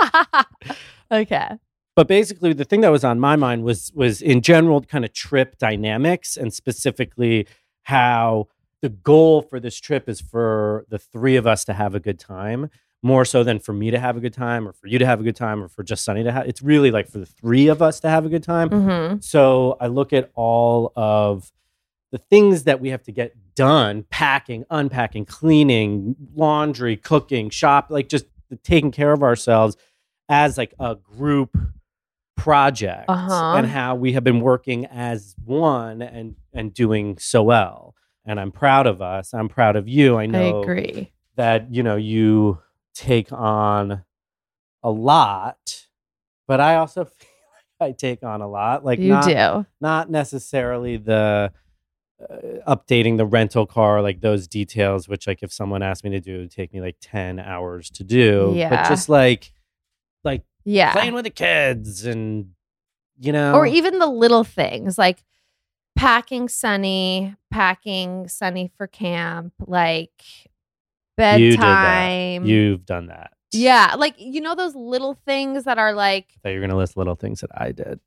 okay. 1.11 1.47
But 1.99 2.07
basically, 2.07 2.53
the 2.53 2.63
thing 2.63 2.79
that 2.79 2.93
was 2.93 3.03
on 3.03 3.19
my 3.19 3.35
mind 3.35 3.65
was 3.65 3.91
was 3.93 4.21
in 4.21 4.39
general 4.39 4.79
kind 4.79 5.03
of 5.03 5.11
trip 5.11 5.57
dynamics, 5.57 6.37
and 6.37 6.53
specifically 6.53 7.45
how 7.81 8.47
the 8.81 8.87
goal 8.87 9.41
for 9.41 9.59
this 9.59 9.77
trip 9.77 10.07
is 10.07 10.21
for 10.21 10.85
the 10.87 10.97
three 10.97 11.35
of 11.35 11.45
us 11.45 11.65
to 11.65 11.73
have 11.73 11.95
a 11.95 11.99
good 11.99 12.17
time, 12.17 12.69
more 13.03 13.25
so 13.25 13.43
than 13.43 13.59
for 13.59 13.73
me 13.73 13.91
to 13.91 13.99
have 13.99 14.15
a 14.15 14.21
good 14.21 14.33
time, 14.33 14.65
or 14.65 14.71
for 14.71 14.87
you 14.87 14.97
to 14.97 15.05
have 15.05 15.19
a 15.19 15.23
good 15.23 15.35
time, 15.35 15.61
or 15.61 15.67
for 15.67 15.83
just 15.83 16.05
Sunny 16.05 16.23
to 16.23 16.31
have. 16.31 16.47
It's 16.47 16.61
really 16.61 16.89
like 16.89 17.09
for 17.09 17.17
the 17.17 17.25
three 17.25 17.67
of 17.67 17.81
us 17.81 17.99
to 17.99 18.09
have 18.09 18.25
a 18.25 18.29
good 18.29 18.43
time. 18.43 18.69
hmm 18.69 19.19
So 19.19 19.75
I 19.81 19.87
look 19.87 20.13
at 20.13 20.31
all 20.35 20.93
of 20.95 21.51
the 22.13 22.17
things 22.17 22.63
that 22.63 22.79
we 22.79 22.91
have 22.91 23.03
to 23.03 23.11
get 23.11 23.35
done 23.55 24.05
packing, 24.09 24.63
unpacking, 24.69 25.25
cleaning, 25.25 26.15
laundry, 26.33 26.95
cooking, 26.95 27.49
shop, 27.49 27.87
like 27.89 28.07
just 28.07 28.23
taking 28.63 28.91
care 28.91 29.11
of 29.11 29.21
ourselves 29.21 29.75
as 30.29 30.57
like 30.57 30.73
a 30.79 30.95
group 30.95 31.57
project 32.39 33.05
Uh-huh. 33.07 33.55
and 33.57 33.67
how 33.67 33.95
we 33.95 34.13
have 34.13 34.23
been 34.23 34.39
working 34.41 34.85
as 34.87 35.35
one 35.45 36.01
and 36.01 36.35
and 36.53 36.73
doing 36.73 37.17
so 37.17 37.43
well. 37.43 37.95
And 38.25 38.39
I'm 38.39 38.51
proud 38.51 38.87
of 38.87 39.01
us. 39.01 39.33
I'm 39.33 39.49
proud 39.49 39.75
of 39.75 39.87
you. 39.87 40.15
I 40.17 40.23
I 40.23 40.25
know 40.27 40.61
agree. 40.61 41.11
that 41.35 41.73
you 41.73 41.83
know 41.83 41.95
you 41.95 42.59
take 42.93 43.31
on 43.31 44.03
a 44.83 44.89
lot, 44.91 45.85
but 46.47 46.59
I 46.59 46.75
also 46.75 47.05
feel 47.19 47.27
like 47.79 47.89
I 47.89 47.91
take 47.93 48.23
on 48.23 48.41
a 48.41 48.47
lot. 48.47 48.83
Like 48.85 48.99
you 48.99 49.09
not, 49.09 49.25
do. 49.25 49.65
not 49.81 50.09
necessarily 50.09 50.97
the 50.97 51.51
uh, 52.21 52.35
updating 52.75 53.17
the 53.17 53.25
rental 53.25 53.65
car, 53.65 54.01
like 54.01 54.19
those 54.21 54.47
details, 54.47 55.07
which 55.07 55.25
like 55.27 55.41
if 55.41 55.51
someone 55.53 55.81
asked 55.81 56.03
me 56.03 56.09
to 56.11 56.19
do, 56.19 56.35
it 56.35 56.39
would 56.39 56.51
take 56.51 56.73
me 56.73 56.81
like 56.81 56.97
ten 57.01 57.39
hours 57.39 57.89
to 57.91 58.03
do. 58.03 58.53
Yeah. 58.55 58.69
but 58.69 58.89
just 58.89 59.07
like 59.09 59.53
like 60.23 60.43
Yeah. 60.65 60.93
playing 60.93 61.13
with 61.13 61.23
the 61.25 61.29
kids 61.29 62.05
and 62.05 62.51
you 63.19 63.31
know, 63.33 63.53
or 63.53 63.65
even 63.65 63.99
the 63.99 64.07
little 64.07 64.43
things 64.43 64.97
like 64.97 65.23
packing 65.95 66.47
Sunny, 66.47 67.35
packing 67.51 68.27
Sunny 68.29 68.71
for 68.77 68.87
camp, 68.87 69.53
like 69.59 70.11
you 70.41 70.47
bedtime. 71.17 72.45
You've 72.45 72.85
done 72.85 73.07
that. 73.07 73.31
yeah, 73.51 73.95
like 73.97 74.15
you 74.17 74.39
know 74.41 74.55
those 74.55 74.75
little 74.75 75.13
things 75.13 75.65
that 75.65 75.77
are 75.77 75.93
like 75.93 76.27
That 76.43 76.51
you're 76.51 76.61
gonna 76.61 76.77
list 76.77 76.95
little 76.95 77.15
things 77.15 77.41
that 77.41 77.51
I 77.53 77.71
did. 77.73 77.99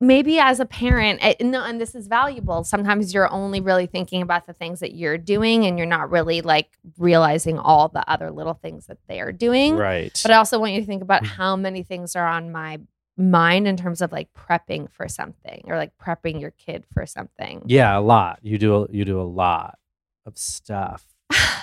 Maybe 0.00 0.38
as 0.38 0.60
a 0.60 0.66
parent, 0.66 1.18
eh, 1.22 1.34
no, 1.40 1.64
and 1.64 1.80
this 1.80 1.94
is 1.94 2.06
valuable. 2.06 2.64
Sometimes 2.64 3.12
you're 3.12 3.30
only 3.30 3.60
really 3.60 3.86
thinking 3.86 4.22
about 4.22 4.46
the 4.46 4.52
things 4.52 4.80
that 4.80 4.94
you're 4.94 5.18
doing, 5.18 5.66
and 5.66 5.78
you're 5.78 5.86
not 5.86 6.10
really 6.10 6.40
like 6.40 6.78
realizing 6.98 7.58
all 7.58 7.88
the 7.88 8.08
other 8.10 8.30
little 8.30 8.54
things 8.54 8.86
that 8.86 8.98
they 9.08 9.20
are 9.20 9.32
doing. 9.32 9.76
Right. 9.76 10.18
But 10.22 10.32
I 10.32 10.36
also 10.36 10.58
want 10.58 10.72
you 10.72 10.80
to 10.80 10.86
think 10.86 11.02
about 11.02 11.26
how 11.26 11.56
many 11.56 11.82
things 11.82 12.16
are 12.16 12.26
on 12.26 12.50
my 12.50 12.80
mind 13.16 13.68
in 13.68 13.76
terms 13.76 14.00
of 14.00 14.12
like 14.12 14.28
prepping 14.32 14.90
for 14.90 15.06
something 15.06 15.62
or 15.66 15.76
like 15.76 15.92
prepping 15.98 16.40
your 16.40 16.52
kid 16.52 16.84
for 16.92 17.04
something. 17.04 17.62
Yeah, 17.66 17.98
a 17.98 18.00
lot. 18.00 18.38
You 18.42 18.56
do 18.56 18.82
a, 18.82 18.86
you 18.90 19.04
do 19.04 19.20
a 19.20 19.22
lot 19.22 19.78
of 20.24 20.38
stuff. 20.38 21.06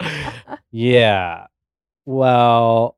yeah. 0.70 1.46
Well, 2.04 2.97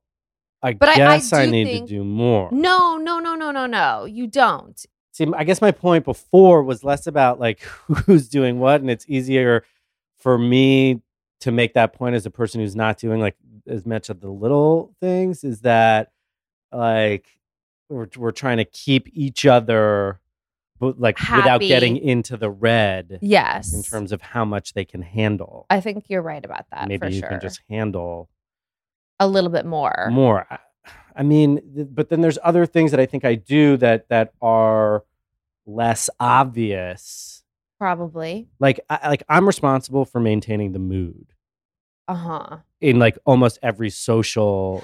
I 0.62 0.74
But 0.74 0.90
I- 0.90 0.92
I 0.92 0.96
guess 0.96 1.32
I, 1.32 1.46
need 1.46 1.64
think- 1.66 1.88
to 1.88 1.94
do 1.94 2.04
more. 2.04 2.48
No, 2.52 2.96
no, 2.98 3.18
no, 3.18 3.34
no, 3.34 3.50
no, 3.50 3.66
no. 3.66 4.04
You 4.04 4.26
don't. 4.26 4.84
See, 5.12 5.26
I 5.34 5.44
guess 5.44 5.60
my 5.60 5.70
point 5.72 6.04
before 6.04 6.62
was 6.62 6.84
less 6.84 7.06
about 7.06 7.40
like 7.40 7.60
who's 8.06 8.28
doing 8.28 8.58
what, 8.60 8.80
and 8.80 8.90
it's 8.90 9.04
easier 9.08 9.64
for 10.18 10.38
me 10.38 11.00
to 11.40 11.50
make 11.50 11.74
that 11.74 11.92
point 11.94 12.14
as 12.14 12.26
a 12.26 12.30
person 12.30 12.60
who's 12.60 12.76
not 12.76 12.98
doing 12.98 13.20
like 13.20 13.36
as 13.66 13.84
much 13.86 14.08
of 14.10 14.20
the 14.20 14.28
little 14.30 14.94
things. 15.00 15.42
Is 15.44 15.60
that 15.62 16.12
like 16.72 17.26
we're 17.88 18.08
we're 18.16 18.30
trying 18.30 18.58
to 18.58 18.64
keep 18.64 19.08
each 19.12 19.46
other, 19.46 20.20
but 20.78 21.00
like 21.00 21.18
without 21.18 21.60
getting 21.60 21.96
into 21.96 22.36
the 22.36 22.50
red 22.50 23.18
Yes. 23.20 23.72
in 23.74 23.82
terms 23.82 24.12
of 24.12 24.22
how 24.22 24.44
much 24.44 24.74
they 24.74 24.84
can 24.84 25.02
handle. 25.02 25.66
I 25.70 25.80
think 25.80 26.04
you're 26.08 26.22
right 26.22 26.44
about 26.44 26.66
that 26.70 26.86
Maybe 26.88 26.98
for 26.98 27.08
you 27.12 27.20
sure. 27.20 27.28
can 27.30 27.40
just 27.40 27.60
handle 27.68 28.28
a 29.20 29.28
little 29.28 29.50
bit 29.50 29.64
more. 29.66 30.08
more. 30.10 30.46
I, 31.14 31.22
mean, 31.22 31.60
th- 31.74 31.88
but 31.92 32.08
then 32.08 32.20
there's 32.20 32.38
other 32.42 32.66
things 32.66 32.90
that 32.90 32.98
I 32.98 33.06
think 33.06 33.24
I 33.24 33.36
do 33.36 33.76
that 33.76 34.08
that 34.08 34.32
are 34.42 35.04
less 35.66 36.10
obvious. 36.18 37.42
Probably. 37.78 38.48
Like, 38.58 38.80
I, 38.90 39.08
like 39.08 39.22
I'm 39.28 39.46
responsible 39.46 40.04
for 40.04 40.20
maintaining 40.20 40.72
the 40.72 40.78
mood 40.78 41.26
Uh-huh. 42.08 42.58
in 42.80 42.98
like 42.98 43.18
almost 43.24 43.58
every 43.62 43.90
social 43.90 44.82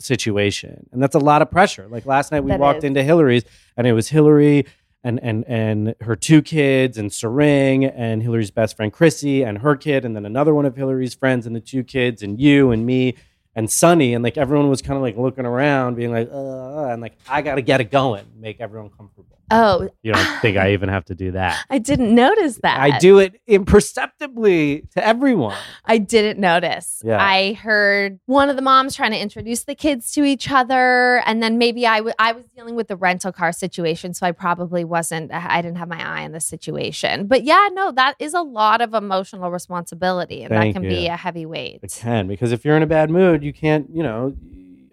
situation, 0.00 0.88
and 0.92 1.02
that's 1.02 1.14
a 1.14 1.18
lot 1.20 1.42
of 1.42 1.50
pressure. 1.50 1.86
Like 1.88 2.06
last 2.06 2.30
night, 2.32 2.40
we 2.40 2.50
That 2.50 2.60
walked 2.60 2.78
is. 2.78 2.84
into 2.84 3.02
Hillary's, 3.02 3.44
and 3.76 3.86
it 3.86 3.92
was 3.92 4.08
Hillary. 4.10 4.66
And, 5.04 5.22
and 5.22 5.44
and 5.46 5.94
her 6.00 6.16
two 6.16 6.42
kids 6.42 6.98
and 6.98 7.12
Sering 7.12 7.84
and 7.84 8.20
Hillary's 8.24 8.50
best 8.50 8.76
friend 8.76 8.92
Chrissy 8.92 9.44
and 9.44 9.58
her 9.58 9.76
kid 9.76 10.04
and 10.04 10.16
then 10.16 10.26
another 10.26 10.52
one 10.52 10.66
of 10.66 10.74
Hillary's 10.74 11.14
friends 11.14 11.46
and 11.46 11.54
the 11.54 11.60
two 11.60 11.84
kids 11.84 12.24
and 12.24 12.40
you 12.40 12.72
and 12.72 12.84
me 12.84 13.14
and 13.56 13.70
Sunny 13.70 14.14
and 14.14 14.22
like 14.22 14.36
everyone 14.36 14.68
was 14.68 14.82
kind 14.82 14.96
of 14.96 15.02
like 15.02 15.16
looking 15.16 15.46
around, 15.46 15.96
being 15.96 16.12
like, 16.12 16.28
uh, 16.30 16.88
and 16.90 17.00
like 17.02 17.14
I 17.26 17.42
got 17.42 17.56
to 17.56 17.62
get 17.62 17.80
it 17.80 17.90
going, 17.90 18.26
make 18.38 18.60
everyone 18.60 18.90
comfortable. 18.90 19.35
Oh, 19.50 19.88
You 20.02 20.12
don't 20.12 20.40
think 20.40 20.56
I 20.56 20.72
even 20.72 20.88
have 20.88 21.04
to 21.06 21.14
do 21.14 21.32
that? 21.32 21.64
I 21.70 21.78
didn't 21.78 22.14
notice 22.14 22.58
that. 22.62 22.80
I 22.80 22.98
do 22.98 23.18
it 23.18 23.40
imperceptibly 23.46 24.82
to 24.92 25.06
everyone. 25.06 25.56
I 25.84 25.98
didn't 25.98 26.40
notice. 26.40 27.02
Yeah. 27.04 27.22
I 27.22 27.52
heard 27.54 28.18
one 28.26 28.50
of 28.50 28.56
the 28.56 28.62
moms 28.62 28.96
trying 28.96 29.12
to 29.12 29.18
introduce 29.18 29.64
the 29.64 29.74
kids 29.74 30.10
to 30.12 30.24
each 30.24 30.50
other, 30.50 31.22
and 31.26 31.42
then 31.42 31.58
maybe 31.58 31.86
I 31.86 32.00
wa- 32.00 32.12
I 32.18 32.32
was 32.32 32.44
dealing 32.56 32.74
with 32.74 32.88
the 32.88 32.96
rental 32.96 33.32
car 33.32 33.52
situation, 33.52 34.14
so 34.14 34.26
I 34.26 34.32
probably 34.32 34.84
wasn't. 34.84 35.32
I 35.32 35.62
didn't 35.62 35.78
have 35.78 35.88
my 35.88 36.02
eye 36.04 36.24
on 36.24 36.32
the 36.32 36.40
situation. 36.40 37.26
But 37.26 37.44
yeah, 37.44 37.68
no, 37.72 37.92
that 37.92 38.16
is 38.18 38.34
a 38.34 38.42
lot 38.42 38.80
of 38.80 38.94
emotional 38.94 39.50
responsibility, 39.50 40.42
and 40.42 40.50
Thank 40.50 40.74
that 40.74 40.80
can 40.80 40.88
be 40.88 41.06
a 41.06 41.16
heavy 41.16 41.46
weight. 41.46 41.80
It 41.82 41.92
can 41.92 42.26
because 42.26 42.52
if 42.52 42.64
you're 42.64 42.76
in 42.76 42.82
a 42.82 42.86
bad 42.86 43.10
mood, 43.10 43.42
you 43.42 43.52
can't. 43.52 43.86
You 43.92 44.02
know, 44.02 44.36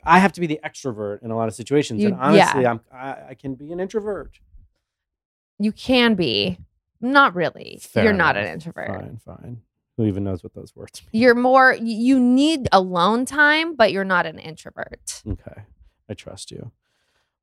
I 0.06 0.20
have 0.20 0.34
to 0.34 0.42
be 0.42 0.48
the 0.48 0.60
extrovert 0.64 1.24
in 1.24 1.32
a 1.32 1.36
lot 1.38 1.48
of 1.48 1.54
situations, 1.56 2.02
You- 2.02 2.10
and 2.10 2.18
honestly, 2.20 2.62
yeah. 2.64 2.72
I'm 2.72 2.82
I, 2.92 3.18
I 3.30 3.34
can 3.36 3.56
be 3.56 3.72
an 3.72 3.80
introvert. 3.80 4.40
You 5.60 5.72
can 5.72 6.16
be, 6.16 6.58
not 7.00 7.36
really. 7.36 7.80
Fair 7.82 8.04
You're 8.06 8.14
not 8.14 8.36
an 8.38 8.46
introvert. 8.48 8.90
Fine, 8.90 9.20
fine. 9.26 9.62
Who 9.98 10.06
even 10.06 10.24
knows 10.24 10.44
what 10.44 10.54
those 10.56 10.76
words 10.76 11.02
mean? 11.04 11.22
You're 11.22 11.36
more. 11.36 11.76
You 11.80 12.20
need 12.20 12.68
alone 12.72 13.26
time, 13.26 13.76
but 13.76 13.92
you're 13.92 14.04
not 14.04 14.26
an 14.26 14.40
introvert. 14.40 15.22
Okay, 15.28 15.62
I 16.10 16.14
trust 16.16 16.50
you. 16.52 16.72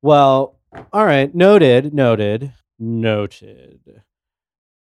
Well, 0.03 0.59
all 0.93 1.05
right. 1.05 1.33
Noted. 1.35 1.95
Noted. 1.95 2.53
Noted. 2.79 4.03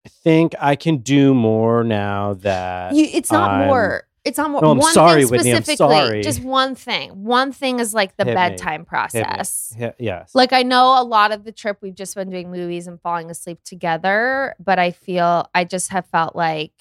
I 0.05 0.09
think 0.09 0.55
I 0.59 0.75
can 0.77 0.97
do 0.97 1.33
more 1.33 1.83
now 1.83 2.35
that 2.35 2.95
You, 2.95 3.09
it's 3.11 3.31
not 3.31 3.51
I'm- 3.51 3.67
more. 3.67 4.06
It's 4.27 4.39
on. 4.39 4.51
No, 4.53 4.71
I'm 4.71 4.77
one 4.77 4.93
sorry, 4.93 5.25
thing 5.25 5.39
specifically. 5.39 5.75
sorry. 5.75 6.21
Just 6.23 6.41
one 6.43 6.75
thing. 6.75 7.23
One 7.23 7.51
thing 7.51 7.79
is 7.79 7.93
like 7.93 8.15
the 8.17 8.23
Hit 8.25 8.31
me. 8.31 8.35
bedtime 8.35 8.71
Hit 8.71 8.79
me. 8.81 8.85
process. 8.85 9.75
Hi- 9.77 9.93
Yes. 9.99 10.33
Like 10.35 10.53
I 10.53 10.63
know 10.63 11.01
a 11.01 11.03
lot 11.03 11.31
of 11.31 11.43
the 11.43 11.51
trip 11.51 11.77
we've 11.81 11.95
just 11.95 12.15
been 12.15 12.29
doing 12.29 12.51
movies 12.51 12.87
and 12.87 12.99
falling 13.01 13.29
asleep 13.31 13.59
together, 13.63 14.55
but 14.59 14.79
I 14.79 14.91
feel 14.91 15.49
I 15.55 15.63
just 15.63 15.89
have 15.91 16.05
felt 16.07 16.35
like 16.35 16.73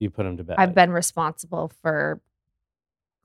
you 0.00 0.10
put 0.10 0.26
him 0.26 0.36
to 0.38 0.44
bed. 0.44 0.56
I've 0.58 0.74
been 0.74 0.90
responsible 0.90 1.70
for 1.82 2.20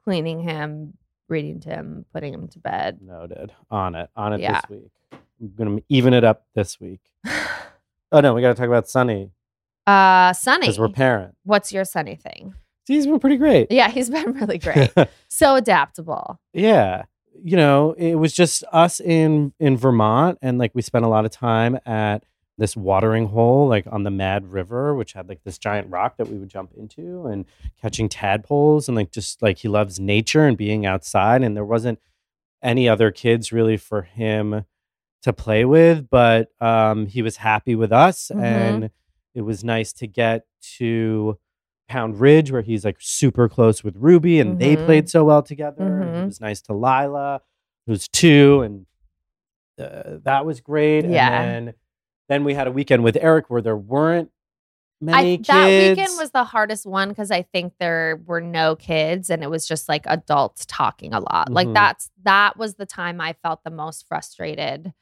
cleaning 0.04 0.42
him, 0.42 0.94
reading 1.28 1.60
to 1.62 1.70
him, 1.70 2.06
putting 2.14 2.34
him 2.34 2.48
to 2.50 2.60
bed. 2.60 3.00
Noted. 3.02 3.52
On 3.72 3.96
it. 3.96 4.10
On 4.16 4.34
it 4.34 4.40
Yeah. 4.42 4.62
this 4.62 4.70
week. 4.70 4.92
I'm 5.42 5.54
gonna 5.58 5.80
even 5.90 6.14
it 6.14 6.24
up 6.24 6.46
this 6.56 6.80
week. 6.80 7.02
Oh 8.12 8.22
no, 8.22 8.34
we 8.34 8.42
got 8.42 8.48
to 8.48 8.56
talk 8.56 8.66
about 8.66 8.90
Sunny 8.90 9.30
Uh, 9.86 10.34
Sunny, 10.34 10.62
because 10.62 10.80
we're 10.80 10.90
parents. 10.90 11.38
what's 11.44 11.72
your 11.72 11.86
Sunny 11.86 12.16
thing? 12.16 12.56
He's 12.90 13.08
been 13.08 13.20
pretty 13.20 13.38
great. 13.38 13.72
Yeah, 13.72 13.90
he's 13.90 14.10
been 14.10 14.34
really 14.40 14.58
great. 14.58 14.92
so 15.30 15.56
adaptable. 15.56 16.40
yeah. 16.54 17.04
You 17.42 17.56
know, 17.56 17.94
it 17.94 18.16
was 18.16 18.34
just 18.34 18.66
us 18.74 19.00
in 19.00 19.54
in 19.62 19.78
Vermont, 19.78 20.38
and 20.42 20.58
like 20.58 20.72
we 20.76 20.82
spent 20.82 21.06
a 21.06 21.08
lot 21.08 21.24
of 21.24 21.32
time 21.32 21.80
at 21.86 22.26
this 22.58 22.76
watering 22.76 23.28
hole, 23.28 23.66
like 23.70 23.88
on 23.90 24.04
the 24.04 24.12
Mad 24.12 24.52
River, 24.52 24.94
which 24.94 25.14
had 25.14 25.30
like 25.30 25.42
this 25.46 25.58
giant 25.58 25.90
rock 25.90 26.18
that 26.18 26.28
we 26.28 26.38
would 26.38 26.50
jump 26.50 26.74
into, 26.78 27.28
and 27.28 27.46
catching 27.82 28.10
tadpoles, 28.10 28.90
and 28.90 28.98
like 28.98 29.12
just 29.12 29.42
like 29.42 29.60
he 29.60 29.70
loves 29.70 30.02
nature 30.02 30.46
and 30.46 30.58
being 30.58 30.86
outside, 30.86 31.42
and 31.42 31.56
there 31.56 31.64
wasn't 31.64 31.98
any 32.62 32.90
other 32.90 33.10
kids 33.10 33.54
really 33.54 33.78
for 33.78 34.02
him 34.02 34.66
to 35.22 35.32
play 35.32 35.64
with, 35.64 36.10
but 36.10 36.50
um, 36.60 37.06
he 37.06 37.22
was 37.22 37.38
happy 37.38 37.74
with 37.76 37.94
us, 37.94 38.30
Mhm. 38.36 38.42
and 38.44 38.90
it 39.34 39.44
was 39.44 39.64
nice 39.64 39.94
to 39.94 40.08
get 40.08 40.46
to 40.78 41.38
Pound 41.90 42.20
Ridge 42.22 42.52
where 42.52 42.62
he's 42.62 42.86
like 42.86 42.98
super 43.00 43.50
close 43.50 43.84
with 43.84 43.96
Ruby, 43.98 44.40
and 44.40 44.60
they 44.60 44.78
Mhm. 44.78 44.86
played 44.86 45.10
so 45.10 45.26
well 45.26 45.42
together. 45.44 45.84
Mhm. 45.84 46.22
It 46.22 46.26
was 46.28 46.40
nice 46.40 46.62
to 46.64 46.74
Lila, 46.74 47.42
who's 47.88 48.08
two, 48.08 48.62
and 48.62 48.86
uh, 49.78 50.20
that 50.24 50.46
was 50.46 50.62
great. 50.62 51.06
Yeah. 51.06 51.42
And 51.42 51.68
then, 51.70 51.74
then 52.30 52.44
we 52.44 52.54
had 52.54 52.68
a 52.68 52.72
weekend 52.72 53.04
with 53.04 53.18
Eric 53.20 53.50
where 53.50 53.62
there 53.62 53.78
weren't 53.78 54.30
many 55.02 55.34
I, 55.34 55.36
kids. 55.38 55.48
that 55.48 55.68
weekend 55.68 56.18
was 56.20 56.32
the 56.32 56.44
hardest 56.44 56.86
one 56.86 57.10
because 57.10 57.32
I 57.32 57.42
think 57.44 57.74
there 57.80 58.22
were 58.26 58.42
no 58.42 58.76
kids 58.76 59.30
and 59.30 59.42
it 59.42 59.50
was 59.50 59.66
just 59.66 59.88
like 59.88 60.04
adults 60.06 60.66
talking 60.68 61.14
a 61.14 61.22
lot. 61.22 61.50
Like 61.52 61.70
Mhm. 61.70 61.74
that's 61.74 62.12
that 62.24 62.58
was 62.58 62.76
the 62.76 62.86
time 62.86 63.22
I 63.22 63.34
felt 63.42 63.64
the 63.64 63.72
most 63.72 64.06
frustrated. 64.08 64.94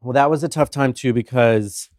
Well, 0.00 0.12
that 0.12 0.30
was 0.30 0.44
a 0.44 0.48
tough 0.48 0.70
time 0.70 0.92
too 0.92 1.12
because, 1.12 1.90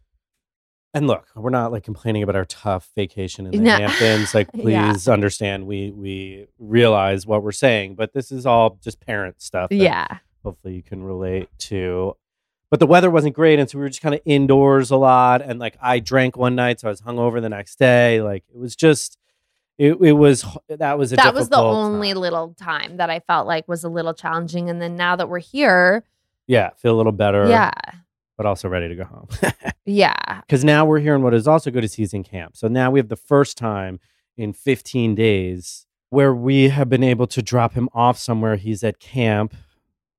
and 0.94 1.08
look, 1.08 1.28
we're 1.36 1.50
not 1.50 1.72
like 1.72 1.84
complaining 1.84 2.24
about 2.24 2.36
our 2.36 2.46
tough 2.46 2.90
vacation 2.96 3.46
in 3.46 3.52
the 3.52 3.58
No. 3.60 3.78
Hamptons. 3.78 4.34
Like, 4.34 4.50
Yeah. 4.54 4.92
please 4.92 5.08
understand, 5.08 5.68
we 5.68 5.92
we 5.92 6.48
realize 6.58 7.26
what 7.28 7.44
we're 7.44 7.52
saying, 7.52 7.96
but 7.96 8.14
this 8.14 8.32
is 8.32 8.46
all 8.46 8.78
just 8.84 9.00
parent 9.00 9.42
stuff. 9.42 9.72
Yeah. 9.72 10.08
hopefully 10.44 10.74
you 10.76 10.84
can 10.84 11.04
relate 11.04 11.50
to. 11.60 12.16
But 12.72 12.80
the 12.80 12.86
weather 12.88 13.10
wasn't 13.10 13.36
great, 13.36 13.58
and 13.60 13.68
so 13.70 13.78
we 13.80 13.82
were 13.84 13.90
just 13.90 14.02
kind 14.02 14.14
of 14.14 14.22
indoors 14.26 14.92
a 14.92 14.96
lot. 14.96 15.42
And 15.42 15.60
like, 15.60 15.76
I 15.82 16.00
drank 16.00 16.38
one 16.38 16.54
night, 16.56 16.80
so 16.80 16.88
I 16.88 16.92
was 16.92 17.02
hungover 17.02 17.42
the 17.42 17.50
next 17.50 17.80
day. 17.80 18.22
Like, 18.22 18.44
it 18.54 18.58
was 18.58 18.76
just, 18.76 19.18
it 19.80 19.98
it 20.02 20.12
was 20.14 20.46
that 20.70 20.98
was 20.98 21.12
a 21.12 21.16
That 21.16 21.34
was 21.34 21.50
the 21.50 21.58
only 21.58 22.10
time. 22.14 22.22
little 22.22 22.54
time 22.60 22.98
that 22.98 23.10
I 23.10 23.22
felt 23.22 23.48
like 23.48 23.68
was 23.68 23.84
a 23.84 23.90
little 23.90 24.14
challenging. 24.14 24.70
And 24.70 24.80
then 24.80 24.96
now 24.96 25.16
that 25.16 25.30
we're 25.30 25.40
here, 25.40 26.04
yeah, 26.46 26.70
feel 26.78 26.94
a 26.94 26.98
little 26.98 27.12
better. 27.12 27.48
yeah. 27.50 27.72
But 28.40 28.46
also 28.46 28.70
ready 28.70 28.88
to 28.88 28.96
go 28.96 29.04
home. 29.04 29.28
Yeah. 29.86 30.42
because 30.42 30.64
now 30.64 30.86
we're 30.86 31.00
here 31.00 31.14
in 31.16 31.24
what 31.24 31.34
is 31.34 31.46
also 31.48 31.72
good 31.72 31.90
season 31.92 32.24
camp. 32.24 32.56
So 32.56 32.68
now 32.70 32.90
we 32.92 33.00
have 33.00 33.10
the 33.10 33.16
first 33.18 33.58
time 33.58 34.00
in 34.38 34.54
15 34.54 35.14
days 35.16 35.88
where 36.10 36.34
we 36.34 36.70
have 36.70 36.88
been 36.90 37.04
able 37.04 37.26
to 37.28 37.42
drop 37.42 37.74
him 37.74 37.90
off 37.92 38.18
somewhere. 38.20 38.56
He's 38.56 38.84
at 38.84 39.00
camp, 39.00 39.56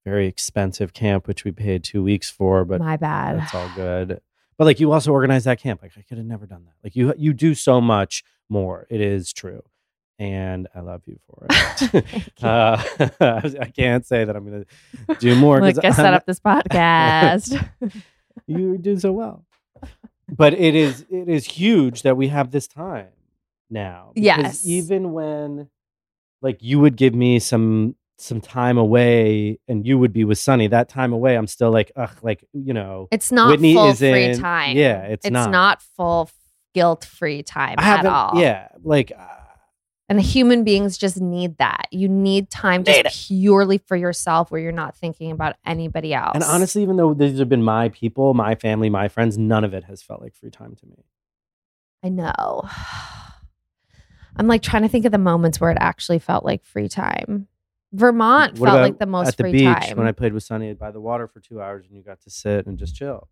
very 0.05 0.27
expensive 0.27 0.93
camp, 0.93 1.27
which 1.29 1.45
we 1.45 1.53
paid 1.53 1.83
two 1.85 2.03
weeks 2.03 2.29
for, 2.29 2.65
but 2.65 2.81
My 2.81 2.97
bad. 2.99 3.39
that's 3.39 3.55
all 3.55 3.71
good. 3.77 4.21
But 4.59 4.65
like 4.65 4.81
you 4.81 4.91
also 4.93 5.13
organized 5.13 5.47
that 5.47 5.61
camp. 5.61 5.81
Like 5.83 5.93
I 5.97 6.03
could 6.03 6.19
have 6.19 6.27
never 6.27 6.47
done 6.47 6.65
that. 6.65 6.75
Like 6.85 6.95
you 6.97 7.15
you 7.17 7.33
do 7.33 7.55
so 7.55 7.81
much 7.81 8.23
more. 8.51 8.87
It 8.91 9.01
is 9.01 9.33
true. 9.33 9.63
And 10.21 10.69
I 10.75 10.81
love 10.81 11.03
you 11.07 11.19
for 11.27 11.47
it. 11.51 12.05
Uh, 12.43 12.83
I 13.21 13.73
can't 13.75 14.07
say 14.07 14.25
that 14.25 14.37
I'm 14.37 14.47
going 14.49 14.65
to 15.09 15.15
do 15.17 15.35
more 15.35 15.61
Like 15.61 15.83
I 15.85 15.91
set 15.91 16.15
up 16.15 16.25
this 16.27 16.39
podcast. 16.41 17.67
you 18.47 18.79
do 18.79 18.99
so 18.99 19.13
well. 19.13 19.45
But 20.29 20.55
it 20.55 20.75
is 20.77 21.05
it 21.11 21.29
is 21.29 21.45
huge 21.47 22.03
that 22.03 22.17
we 22.17 22.29
have 22.29 22.51
this 22.51 22.69
time 22.69 23.09
now. 23.69 24.13
Yes. 24.15 24.65
Even 24.67 25.13
when 25.13 25.69
like 26.43 26.59
you 26.63 26.79
would 26.81 26.97
give 26.97 27.15
me 27.15 27.39
some 27.41 27.97
some 28.19 28.41
time 28.41 28.77
away 28.79 29.59
and 29.69 29.87
you 29.87 29.99
would 29.99 30.13
be 30.13 30.25
with 30.25 30.39
Sunny, 30.39 30.67
that 30.69 30.89
time 30.89 31.13
away, 31.13 31.37
I'm 31.37 31.47
still 31.47 31.71
like, 31.71 31.91
ugh, 31.97 32.15
like, 32.23 32.45
you 32.53 32.75
know, 32.75 33.09
it's 33.11 33.33
not 33.33 33.51
Whitney 33.51 33.75
full 33.75 33.89
is 33.91 33.99
free 33.99 34.25
in- 34.25 34.39
time. 34.39 34.77
yeah, 34.77 35.01
it's 35.05 35.29
not. 35.31 35.51
not 35.51 35.83
full 35.97 36.31
guilt 36.75 37.05
free 37.07 37.43
time 37.43 37.77
I 37.79 37.99
at 37.99 38.07
all. 38.07 38.39
yeah, 38.41 38.69
like 38.85 39.11
uh, 39.19 39.25
And 40.11 40.21
human 40.21 40.65
beings 40.65 40.99
just 40.99 41.21
need 41.21 41.57
that. 41.59 41.87
You 41.93 42.09
need 42.09 42.51
time 42.51 42.83
just 42.83 43.05
Need 43.05 43.13
purely 43.13 43.79
for 43.79 43.95
yourself 43.95 44.51
where 44.51 44.61
you're 44.61 44.73
not 44.73 44.97
thinking 44.97 45.31
about 45.31 45.55
anybody 45.65 46.13
else. 46.13 46.33
and 46.35 46.43
honestly, 46.43 46.83
even 46.83 46.97
though 46.97 47.15
these 47.15 47.39
have 47.39 47.49
been 47.49 47.63
my 47.63 47.91
people, 47.91 48.35
my 48.35 48.57
family, 48.57 48.91
my 48.91 49.07
friends, 49.07 49.39
none 49.39 49.63
of 49.63 49.73
it 49.73 49.85
has 49.85 50.03
felt 50.03 50.21
like 50.21 50.35
free 50.35 50.51
time 50.51 50.75
to 50.75 50.87
me. 50.87 51.05
I 52.03 52.09
know. 52.09 52.69
I'm 54.37 54.49
like 54.49 54.63
trying 54.63 54.83
to 54.83 54.89
think 54.89 55.05
of 55.05 55.13
the 55.13 55.19
moments 55.19 55.61
where 55.61 55.71
it 55.71 55.79
actually 55.81 56.19
felt 56.19 56.45
like 56.45 56.65
free 56.65 56.89
time. 56.89 57.47
Vermont 57.93 58.59
What 58.59 58.67
felt 58.67 58.79
about 58.79 58.83
like 58.83 58.99
the 58.99 59.07
most 59.07 59.29
at 59.29 59.37
the 59.37 59.45
free 59.45 59.53
beach 59.53 59.63
time. 59.63 59.97
when 59.97 60.09
I 60.09 60.13
played 60.13 60.33
with 60.33 60.43
Sunny 60.43 60.75
by 60.75 60.91
the 60.91 61.01
water 61.01 61.29
for 61.29 61.39
two 61.39 61.63
hours 61.63 61.87
and 61.87 61.97
you 61.97 62.03
got 62.03 62.21
to 62.23 62.31
sit 62.31 62.67
and 62.67 62.79
just 62.79 62.97
chill. 62.97 63.29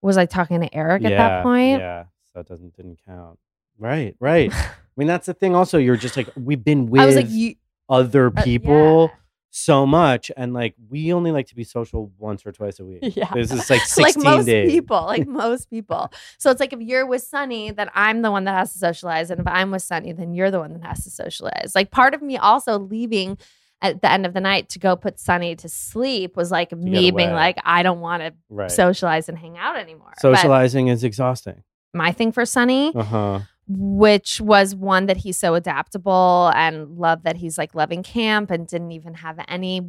was 0.00 0.16
I 0.16 0.24
talking 0.24 0.62
to 0.62 0.74
Eric 0.74 1.02
yeah, 1.02 1.08
at 1.10 1.16
that 1.18 1.42
point? 1.42 1.80
Yeah, 1.80 2.04
so 2.32 2.40
it 2.40 2.48
doesn't 2.48 2.74
didn't 2.74 3.00
count. 3.06 3.38
Right, 3.78 4.16
right. 4.20 4.50
I 4.96 5.00
mean, 5.00 5.08
that's 5.08 5.26
the 5.26 5.34
thing. 5.34 5.54
Also, 5.54 5.78
you're 5.78 5.96
just 5.96 6.16
like 6.16 6.28
we've 6.36 6.62
been 6.64 6.86
with 6.86 7.16
like, 7.16 7.26
you, 7.28 7.54
other 7.88 8.28
uh, 8.36 8.42
people 8.42 9.10
so 9.50 9.86
much, 9.86 10.30
and 10.36 10.52
like 10.54 10.74
we 10.88 11.12
only 11.12 11.30
like 11.32 11.46
to 11.48 11.54
be 11.54 11.64
social 11.64 12.12
once 12.18 12.44
or 12.46 12.52
twice 12.52 12.78
a 12.80 12.84
week. 12.84 12.98
Yeah. 13.16 13.30
this 13.34 13.52
is 13.52 13.68
like 13.70 13.80
like 13.80 13.86
sixteen 13.88 14.22
most 14.24 14.46
days. 14.46 14.70
people, 14.70 15.02
like 15.04 15.26
most 15.44 15.68
people. 15.70 16.12
So 16.38 16.50
it's 16.50 16.60
like 16.60 16.72
if 16.72 16.80
you're 16.80 17.06
with 17.06 17.22
Sunny, 17.22 17.70
then 17.72 17.88
I'm 17.94 18.22
the 18.22 18.30
one 18.30 18.44
that 18.44 18.56
has 18.56 18.72
to 18.72 18.78
socialize, 18.78 19.30
and 19.30 19.40
if 19.40 19.46
I'm 19.46 19.70
with 19.70 19.82
Sunny, 19.82 20.12
then 20.12 20.34
you're 20.34 20.50
the 20.50 20.60
one 20.60 20.72
that 20.74 20.84
has 20.86 21.04
to 21.04 21.10
socialize. 21.10 21.72
Like 21.74 21.90
part 21.90 22.14
of 22.14 22.22
me 22.22 22.36
also 22.36 22.78
leaving 22.78 23.36
at 23.82 24.00
the 24.00 24.10
end 24.10 24.24
of 24.24 24.32
the 24.32 24.40
night 24.40 24.68
to 24.70 24.78
go 24.78 24.96
put 24.96 25.18
Sunny 25.20 25.56
to 25.56 25.68
sleep 25.68 26.36
was 26.36 26.50
like 26.50 26.72
me 26.72 27.10
being 27.10 27.32
like, 27.32 27.58
I 27.64 27.82
don't 27.82 28.00
want 28.00 28.22
to 28.22 28.32
Right. 28.48 28.70
socialize 28.70 29.28
and 29.28 29.36
hang 29.36 29.58
out 29.58 29.76
anymore. 29.76 30.12
But 30.14 30.20
Socializing 30.20 30.88
is 30.88 31.04
exhausting. 31.04 31.62
my 31.92 32.10
thing 32.12 32.32
for 32.32 32.46
Sunny, 32.46 32.92
Uh 32.94 33.02
huh. 33.02 33.40
Which 33.66 34.40
was 34.40 34.74
one 34.74 35.06
that 35.06 35.18
he's 35.18 35.38
so 35.38 35.54
adaptable 35.54 36.52
and 36.54 36.98
love 36.98 37.22
that 37.22 37.36
he's 37.36 37.56
like 37.56 37.74
loving 37.74 38.02
camp 38.02 38.50
and 38.50 38.66
didn't 38.66 38.92
even 38.92 39.14
have 39.14 39.38
any 39.48 39.80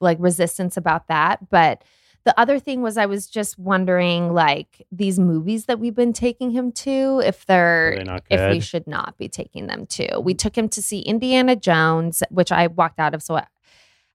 like 0.00 0.18
resistance 0.20 0.76
about 0.76 1.08
that. 1.08 1.50
But 1.50 1.82
the 2.24 2.38
other 2.40 2.58
thing 2.58 2.80
was 2.80 2.96
I 2.96 3.06
was 3.06 3.26
just 3.26 3.58
wondering 3.58 4.32
like 4.32 4.86
these 4.90 5.18
movies 5.18 5.66
that 5.66 5.78
we've 5.78 5.94
been 5.94 6.12
taking 6.12 6.50
him 6.50 6.72
to, 6.72 7.20
if 7.24 7.44
they're 7.44 7.92
Are 7.92 7.96
they 7.98 8.04
not 8.04 8.22
if 8.30 8.50
we 8.50 8.60
should 8.60 8.86
not 8.86 9.18
be 9.18 9.28
taking 9.28 9.66
them 9.66 9.86
to. 9.86 10.20
We 10.20 10.32
took 10.32 10.56
him 10.56 10.68
to 10.70 10.82
see 10.82 11.00
Indiana 11.00 11.54
Jones, 11.54 12.22
which 12.30 12.50
I 12.50 12.68
walked 12.68 12.98
out 12.98 13.14
of, 13.14 13.22
so 13.22 13.36
I, 13.36 13.46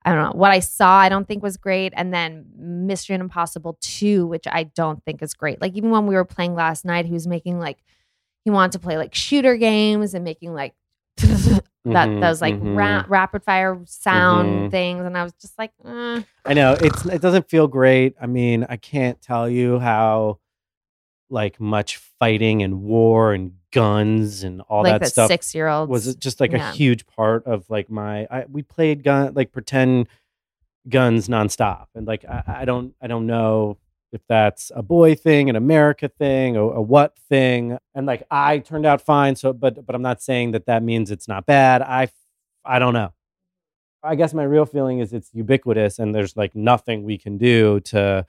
I 0.03 0.13
don't 0.13 0.23
know 0.23 0.39
what 0.39 0.49
I 0.49 0.59
saw. 0.59 0.97
I 0.97 1.09
don't 1.09 1.27
think 1.27 1.43
was 1.43 1.57
great, 1.57 1.93
and 1.95 2.11
then 2.11 2.45
Mission 2.57 3.21
Impossible 3.21 3.77
Two, 3.79 4.25
which 4.25 4.47
I 4.47 4.63
don't 4.63 5.03
think 5.05 5.21
is 5.21 5.35
great. 5.35 5.61
Like 5.61 5.75
even 5.75 5.91
when 5.91 6.07
we 6.07 6.15
were 6.15 6.25
playing 6.25 6.55
last 6.55 6.85
night, 6.85 7.05
he 7.05 7.13
was 7.13 7.27
making 7.27 7.59
like 7.59 7.83
he 8.45 8.51
wanted 8.51 8.73
to 8.73 8.79
play 8.79 8.97
like 8.97 9.13
shooter 9.15 9.57
games 9.57 10.13
and 10.13 10.23
making 10.23 10.53
like 10.53 10.73
that 11.17 11.63
Mhm, 11.85 12.21
those 12.21 12.41
like 12.41 12.55
mhm. 12.55 12.75
ra- 12.75 13.05
rapid 13.07 13.43
fire 13.43 13.79
sound 13.85 14.47
Mhm. 14.67 14.71
things, 14.71 15.05
and 15.05 15.17
I 15.17 15.23
was 15.23 15.33
just 15.41 15.57
like, 15.57 15.71
eh. 15.85 16.21
I 16.45 16.53
know 16.53 16.73
it's 16.79 17.05
it 17.05 17.21
doesn't 17.21 17.49
feel 17.49 17.67
great. 17.67 18.15
I 18.21 18.25
mean, 18.27 18.65
I 18.69 18.77
can't 18.77 19.21
tell 19.21 19.49
you 19.49 19.79
how 19.79 20.39
like 21.29 21.59
much 21.59 21.97
fighting 22.19 22.63
and 22.63 22.81
war 22.81 23.33
and 23.33 23.53
guns 23.71 24.43
and 24.43 24.61
all 24.61 24.81
like 24.83 24.93
that 24.93 25.01
that 25.01 25.09
stuff 25.09 25.27
six 25.27 25.53
year 25.53 25.67
old 25.67 25.87
was 25.87 26.07
it 26.07 26.19
just 26.19 26.39
like 26.39 26.51
yeah. 26.51 26.71
a 26.71 26.73
huge 26.73 27.05
part 27.05 27.45
of 27.45 27.69
like 27.69 27.87
my 27.87 28.25
I, 28.31 28.45
we 28.49 28.63
played 28.63 29.03
gun 29.03 29.35
like 29.35 29.51
pretend 29.51 30.07
guns 30.87 31.27
nonstop 31.27 31.85
and 31.93 32.07
like 32.07 32.25
I, 32.25 32.43
I 32.47 32.65
don't 32.65 32.95
I 32.99 33.05
don't 33.05 33.27
know 33.27 33.77
if 34.11 34.21
that's 34.27 34.71
a 34.75 34.81
boy 34.81 35.15
thing 35.15 35.49
an 35.49 35.55
America 35.55 36.09
thing 36.09 36.55
a, 36.55 36.61
a 36.61 36.81
what 36.81 37.17
thing. 37.29 37.77
And 37.95 38.05
like 38.05 38.23
I 38.31 38.59
turned 38.59 38.85
out 38.85 39.01
fine 39.01 39.35
so 39.35 39.53
but 39.53 39.85
but 39.85 39.95
I'm 39.95 40.01
not 40.01 40.21
saying 40.21 40.51
that 40.51 40.65
that 40.65 40.83
means 40.83 41.11
it's 41.11 41.27
not 41.27 41.45
bad. 41.45 41.81
I 41.81 42.09
I 42.65 42.79
don't 42.79 42.93
know. 42.93 43.13
I 44.03 44.15
guess 44.15 44.33
my 44.33 44.43
real 44.43 44.65
feeling 44.65 44.99
is 44.99 45.11
it's 45.13 45.29
ubiquitous 45.33 45.99
and 45.99 46.15
there's 46.15 46.37
like 46.37 46.55
nothing 46.55 47.03
we 47.03 47.17
can 47.17 47.37
do 47.37 47.79
to 47.81 48.25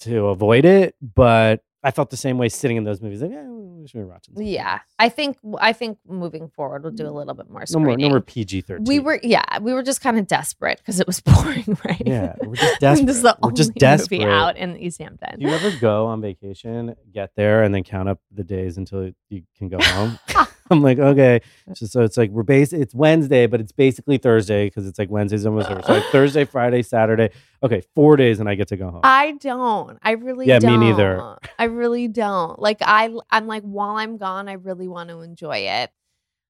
to 0.00 0.26
avoid 0.26 0.64
it 0.64 0.94
but 1.00 1.62
I 1.86 1.90
felt 1.92 2.10
the 2.10 2.16
same 2.16 2.36
way 2.38 2.48
sitting 2.48 2.76
in 2.76 2.84
those 2.84 3.00
movies 3.00 3.22
like 3.22 3.30
yeah 3.30 3.44
we 3.46 3.86
should 3.86 3.98
be 3.98 4.04
watching 4.04 4.34
something 4.34 4.46
Yeah. 4.46 4.80
I 4.98 5.08
think 5.08 5.38
I 5.60 5.72
think 5.72 5.98
moving 6.06 6.48
forward 6.48 6.82
we'll 6.82 6.92
do 6.92 7.06
a 7.06 7.10
little 7.18 7.34
bit 7.34 7.48
more. 7.48 7.62
no 7.72 7.78
more 7.78 7.96
no 7.96 8.08
more 8.08 8.20
PG 8.20 8.62
thirteen 8.62 8.84
We 8.86 8.98
were 8.98 9.20
yeah, 9.22 9.44
we 9.60 9.72
were 9.72 9.82
just 9.84 10.00
kind 10.00 10.18
of 10.18 10.26
desperate 10.26 10.78
because 10.78 10.98
it 10.98 11.06
was 11.06 11.20
boring, 11.28 11.78
right? 11.84 12.02
Yeah, 12.04 12.34
we're 12.42 12.56
just 12.56 12.80
desperate. 12.80 13.06
this 13.10 13.16
is 13.16 13.22
the 13.22 13.36
we're 13.40 13.46
only 13.48 13.56
just 13.56 13.74
desperate. 13.74 14.20
movie 14.22 14.32
out 14.32 14.56
in 14.56 14.76
East 14.78 15.00
Hampton. 15.00 15.38
Do 15.38 15.46
you 15.46 15.52
ever 15.54 15.70
go 15.80 16.06
on 16.06 16.20
vacation, 16.20 16.94
get 17.12 17.30
there, 17.36 17.62
and 17.62 17.72
then 17.74 17.84
count 17.84 18.08
up 18.08 18.18
the 18.32 18.42
days 18.44 18.76
until 18.78 19.10
you 19.28 19.42
can 19.56 19.68
go 19.68 19.78
home? 19.80 20.18
I'm 20.70 20.82
like, 20.82 20.98
okay, 20.98 21.40
so, 21.74 21.86
so 21.86 22.02
it's 22.02 22.16
like 22.16 22.30
we're 22.30 22.42
base. 22.42 22.72
It's 22.72 22.94
Wednesday, 22.94 23.46
but 23.46 23.60
it's 23.60 23.72
basically 23.72 24.18
Thursday 24.18 24.66
because 24.66 24.86
it's 24.86 24.98
like 24.98 25.10
Wednesday's 25.10 25.46
almost 25.46 25.70
over. 25.70 25.82
So 25.82 25.92
like 25.92 26.04
Thursday, 26.04 26.44
Friday, 26.44 26.82
Saturday. 26.82 27.30
Okay, 27.62 27.82
four 27.94 28.16
days, 28.16 28.40
and 28.40 28.48
I 28.48 28.54
get 28.54 28.68
to 28.68 28.76
go 28.76 28.90
home. 28.90 29.00
I 29.04 29.32
don't. 29.32 29.98
I 30.02 30.12
really 30.12 30.46
Yeah, 30.46 30.58
don't. 30.58 30.80
Me 30.80 30.90
neither. 30.90 31.38
I 31.58 31.64
really 31.64 32.08
don't. 32.08 32.58
Like 32.58 32.78
I 32.80 33.14
I'm 33.30 33.46
like 33.46 33.62
while 33.62 33.96
I'm 33.96 34.16
gone, 34.16 34.48
I 34.48 34.54
really 34.54 34.88
want 34.88 35.10
to 35.10 35.20
enjoy 35.20 35.58
it. 35.58 35.90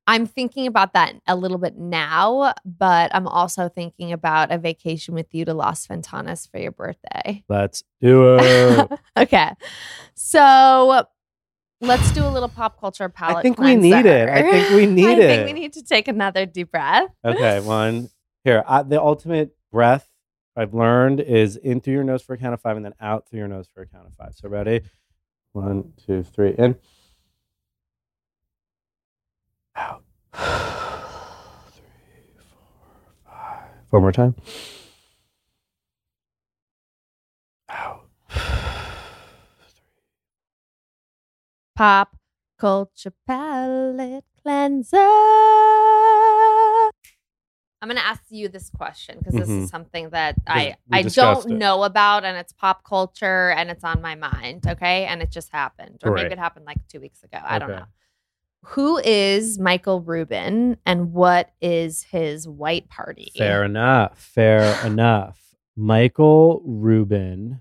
I'm 0.08 0.26
thinking 0.26 0.68
about 0.68 0.92
that 0.92 1.14
a 1.26 1.34
little 1.34 1.58
bit 1.58 1.76
now, 1.76 2.54
but 2.64 3.12
I'm 3.12 3.26
also 3.26 3.68
thinking 3.68 4.12
about 4.12 4.52
a 4.52 4.58
vacation 4.58 5.14
with 5.14 5.34
you 5.34 5.44
to 5.44 5.52
Las 5.52 5.84
Ventanas 5.86 6.48
for 6.48 6.58
your 6.58 6.70
birthday. 6.70 7.42
Let's 7.48 7.82
do 8.00 8.36
it. 8.38 8.92
okay. 9.16 9.50
So 10.14 11.06
let's 11.80 12.10
do 12.12 12.24
a 12.24 12.28
little 12.28 12.48
pop 12.48 12.80
culture 12.80 13.08
palate. 13.08 13.38
I 13.38 13.42
think 13.42 13.58
we 13.58 13.76
need 13.76 14.06
it. 14.06 14.28
I 14.28 14.42
think 14.42 14.70
we 14.70 14.86
need 14.92 15.06
I 15.06 15.12
it. 15.12 15.18
I 15.18 15.36
think 15.36 15.46
we 15.46 15.52
need 15.52 15.72
to 15.74 15.82
take 15.82 16.08
another 16.08 16.46
deep 16.46 16.70
breath. 16.72 17.08
okay, 17.24 17.60
one 17.64 18.10
here. 18.44 18.64
I, 18.66 18.82
the 18.82 19.00
ultimate 19.00 19.56
breath 19.70 20.08
I've 20.56 20.74
learned 20.74 21.20
is 21.20 21.56
in 21.56 21.80
through 21.80 21.94
your 21.94 22.04
nose 22.04 22.22
for 22.22 22.34
a 22.34 22.38
count 22.38 22.54
of 22.54 22.60
five, 22.60 22.76
and 22.76 22.84
then 22.84 22.94
out 23.00 23.28
through 23.28 23.40
your 23.40 23.48
nose 23.48 23.68
for 23.72 23.82
a 23.82 23.86
count 23.86 24.06
of 24.06 24.14
five. 24.14 24.34
So 24.34 24.48
ready? 24.48 24.82
One, 25.52 25.92
two, 26.06 26.22
three, 26.22 26.54
in. 26.56 26.76
Out. 29.74 30.02
Three, 30.32 31.84
four, 32.38 33.12
five. 33.26 33.68
One 33.90 34.02
more 34.02 34.12
time. 34.12 34.34
Pop 41.76 42.16
culture 42.58 43.12
palate 43.26 44.24
cleanser. 44.42 44.96
I'm 47.82 47.88
going 47.90 47.96
to 47.98 48.04
ask 48.06 48.22
you 48.30 48.48
this 48.48 48.70
question 48.70 49.18
because 49.18 49.34
this 49.34 49.48
Mhm. 49.50 49.64
is 49.64 49.70
something 49.70 50.08
that 50.10 50.36
Because 50.36 50.46
I 50.56 50.76
we 50.88 50.98
I 50.98 51.02
don't 51.02 51.50
it. 51.50 51.54
know 51.54 51.82
about 51.84 52.24
and 52.24 52.36
it's 52.38 52.52
pop 52.52 52.82
culture 52.82 53.50
and 53.50 53.70
it's 53.70 53.84
on 53.84 54.00
my 54.00 54.14
mind, 54.14 54.66
okay? 54.66 55.04
And 55.04 55.20
it 55.22 55.30
just 55.30 55.50
happened 55.52 56.00
or 56.02 56.12
maybe 56.14 56.32
it 56.32 56.38
happened 56.38 56.64
like 56.64 56.78
2 56.88 56.98
weeks 57.00 57.22
ago. 57.22 57.38
I 57.44 57.58
don't 57.58 57.68
know. 57.70 57.84
Who 58.70 58.96
is 58.98 59.58
Michael 59.58 60.00
Rubin 60.00 60.78
and 60.86 61.12
what 61.12 61.52
is 61.60 62.04
his 62.04 62.48
white 62.48 62.88
party? 62.88 63.30
Fair 63.36 63.64
enough. 63.64 64.18
Fair 64.18 64.62
enough. 64.84 65.54
Michael 65.76 66.62
Rubin, 66.64 67.60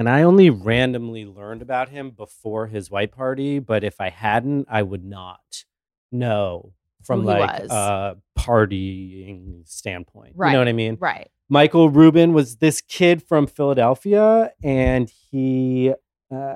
and 0.00 0.08
I 0.08 0.22
only 0.22 0.48
randomly 0.48 1.26
learned 1.26 1.60
about 1.60 1.90
him 1.90 2.12
before 2.12 2.68
his 2.68 2.90
white 2.90 3.12
party, 3.12 3.58
but 3.58 3.84
if 3.84 4.00
I 4.00 4.08
hadn't, 4.08 4.66
I 4.70 4.80
would 4.80 5.04
not 5.04 5.64
know 6.10 6.72
from 7.04 7.20
Who 7.20 7.26
like 7.26 7.64
a 7.68 8.16
partying 8.38 9.68
standpoint. 9.68 10.36
Right. 10.36 10.48
You 10.48 10.52
know 10.54 10.60
what 10.60 10.68
I 10.68 10.72
mean? 10.72 10.96
Right. 10.98 11.30
Michael 11.50 11.90
Rubin 11.90 12.32
was 12.32 12.56
this 12.56 12.80
kid 12.80 13.22
from 13.22 13.46
Philadelphia, 13.46 14.54
and 14.64 15.12
he 15.30 15.92
uh, 16.34 16.54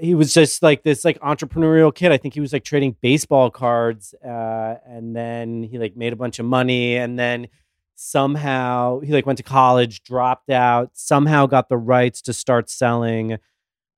he 0.00 0.14
was 0.14 0.32
just 0.32 0.62
like 0.62 0.84
this 0.84 1.04
like 1.04 1.20
entrepreneurial 1.20 1.94
kid. 1.94 2.12
I 2.12 2.16
think 2.16 2.32
he 2.32 2.40
was 2.40 2.54
like 2.54 2.64
trading 2.64 2.96
baseball 3.02 3.50
cards, 3.50 4.14
uh, 4.24 4.76
and 4.86 5.14
then 5.14 5.64
he 5.64 5.78
like 5.78 5.98
made 5.98 6.14
a 6.14 6.16
bunch 6.16 6.38
of 6.38 6.46
money, 6.46 6.96
and 6.96 7.18
then 7.18 7.48
somehow 7.94 9.00
he 9.00 9.12
like 9.12 9.26
went 9.26 9.36
to 9.38 9.42
college, 9.42 10.02
dropped 10.02 10.50
out, 10.50 10.90
somehow 10.94 11.46
got 11.46 11.68
the 11.68 11.76
rights 11.76 12.20
to 12.22 12.32
start 12.32 12.68
selling 12.70 13.38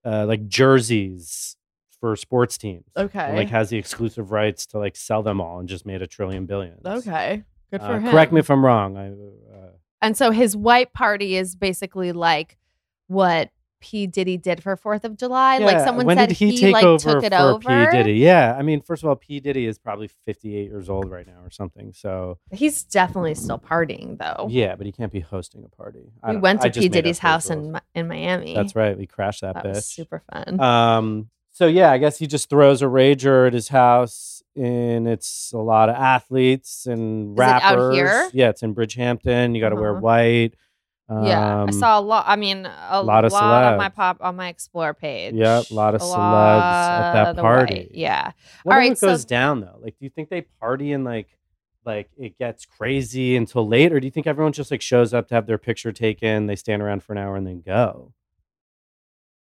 uh, 0.04 0.24
like 0.26 0.46
jerseys 0.48 1.56
for 2.00 2.14
sports 2.16 2.58
teams. 2.58 2.84
Okay. 2.96 3.18
And, 3.18 3.36
like 3.36 3.48
has 3.48 3.70
the 3.70 3.78
exclusive 3.78 4.30
rights 4.30 4.66
to 4.66 4.78
like 4.78 4.96
sell 4.96 5.22
them 5.22 5.40
all, 5.40 5.58
and 5.60 5.68
just 5.68 5.86
made 5.86 6.02
a 6.02 6.06
trillion 6.06 6.46
billions. 6.46 6.84
Okay. 6.84 7.42
Good 7.70 7.80
for 7.80 7.86
Uh, 7.94 7.98
him. 8.00 8.10
correct 8.10 8.32
me 8.32 8.40
if 8.40 8.50
I'm 8.50 8.64
wrong. 8.64 8.96
I, 8.96 9.08
uh, 9.10 9.70
And 10.02 10.16
so 10.16 10.30
his 10.30 10.56
white 10.56 10.92
party 10.92 11.36
is 11.36 11.56
basically 11.56 12.12
like 12.12 12.58
what 13.08 13.50
P 13.80 14.06
Diddy 14.06 14.36
did 14.36 14.62
for 14.62 14.76
Fourth 14.76 15.04
of 15.04 15.16
July. 15.16 15.58
like 15.58 15.80
someone 15.80 16.06
when 16.06 16.16
said 16.16 16.30
did 16.30 16.38
he, 16.38 16.50
he, 16.52 16.58
take 16.58 16.72
like 16.72 16.84
over 16.84 16.98
took 17.14 17.24
it 17.24 17.32
for 17.32 17.38
over. 17.38 17.86
P 17.90 17.96
Diddy? 17.96 18.14
Yeah, 18.14 18.56
I 18.58 18.62
mean, 18.62 18.80
first 18.80 19.02
of 19.02 19.08
all, 19.08 19.16
P 19.16 19.38
Diddy 19.40 19.66
is 19.66 19.78
probably 19.78 20.08
58 20.24 20.64
years 20.64 20.88
old 20.88 21.10
right 21.10 21.26
now 21.26 21.40
or 21.44 21.50
something. 21.50 21.92
So 21.92 22.38
He's 22.50 22.82
definitely 22.84 23.34
still 23.34 23.58
partying 23.58 24.18
though. 24.18 24.46
yeah, 24.50 24.74
but 24.76 24.86
he 24.86 24.92
can't 24.92 25.12
be 25.12 25.20
hosting 25.20 25.64
a 25.64 25.68
party. 25.68 26.12
I 26.22 26.32
we 26.32 26.38
went 26.38 26.62
to 26.62 26.70
just 26.70 26.82
P 26.82 26.88
Diddy's 26.88 27.18
house 27.18 27.50
in 27.50 27.78
in 27.94 28.08
Miami. 28.08 28.54
That's 28.54 28.74
right. 28.76 28.96
We 28.96 29.06
crashed 29.06 29.42
that, 29.42 29.54
That 29.54 29.64
bitch. 29.66 29.74
was 29.74 29.86
super 29.86 30.22
fun. 30.32 30.60
Um. 30.60 31.30
So 31.52 31.66
yeah, 31.66 31.90
I 31.90 31.96
guess 31.98 32.18
he 32.18 32.26
just 32.26 32.50
throws 32.50 32.82
a 32.82 32.84
rager 32.84 33.46
at 33.46 33.54
his 33.54 33.68
house, 33.68 34.42
and 34.56 35.08
it's 35.08 35.52
a 35.54 35.58
lot 35.58 35.88
of 35.88 35.94
athletes 35.96 36.84
and 36.84 37.32
Is 37.32 37.38
it 37.38 37.42
out 37.48 37.78
rappers. 37.78 38.34
Yeah, 38.34 38.50
it's 38.50 38.62
in 38.62 38.74
Bridgehampton. 38.74 39.54
You 39.54 39.60
got 39.62 39.70
to 39.70 39.76
wear 39.76 39.92
Uh-huh. 39.92 40.00
white. 40.00 40.54
Yeah, 41.08 41.58
I 41.58 41.62
Um, 41.62 41.72
saw 41.72 41.98
a 41.98 42.00
lot. 42.00 42.24
I 42.26 42.36
mean, 42.36 42.66
a 42.66 43.02
lot 43.02 43.24
of 43.24 43.32
lot 43.32 43.64
on 43.64 43.78
my 43.78 43.88
celebs. 43.88 43.94
pop 43.94 44.16
on 44.20 44.36
my 44.36 44.48
explore 44.48 44.92
page. 44.94 45.34
Yeah, 45.34 45.62
a 45.70 45.74
lot 45.74 45.94
of 45.94 46.00
A 46.00 46.04
celebs 46.04 46.60
at 46.60 47.12
that 47.34 47.36
party. 47.36 47.90
Yeah. 47.94 48.32
What 48.64 48.72
All 48.74 48.78
right, 48.78 48.84
right, 48.84 48.88
what 48.90 48.98
so- 48.98 49.08
goes 49.08 49.24
down 49.24 49.60
though? 49.60 49.78
Like, 49.80 49.96
do 49.98 50.04
you 50.04 50.10
think 50.10 50.28
they 50.30 50.42
party 50.42 50.92
and 50.92 51.04
like, 51.04 51.28
like 51.84 52.10
it 52.18 52.36
gets 52.38 52.66
crazy 52.66 53.36
until 53.36 53.66
late, 53.68 53.92
or 53.92 54.00
do 54.00 54.06
you 54.06 54.10
think 54.10 54.26
everyone 54.26 54.52
just 54.52 54.70
like 54.72 54.82
shows 54.82 55.14
up 55.14 55.28
to 55.28 55.34
have 55.36 55.46
their 55.46 55.58
picture 55.58 55.92
taken, 55.92 56.46
they 56.46 56.56
stand 56.56 56.82
around 56.82 57.04
for 57.04 57.12
an 57.12 57.18
hour 57.18 57.36
and 57.36 57.46
then 57.46 57.60
go? 57.64 58.12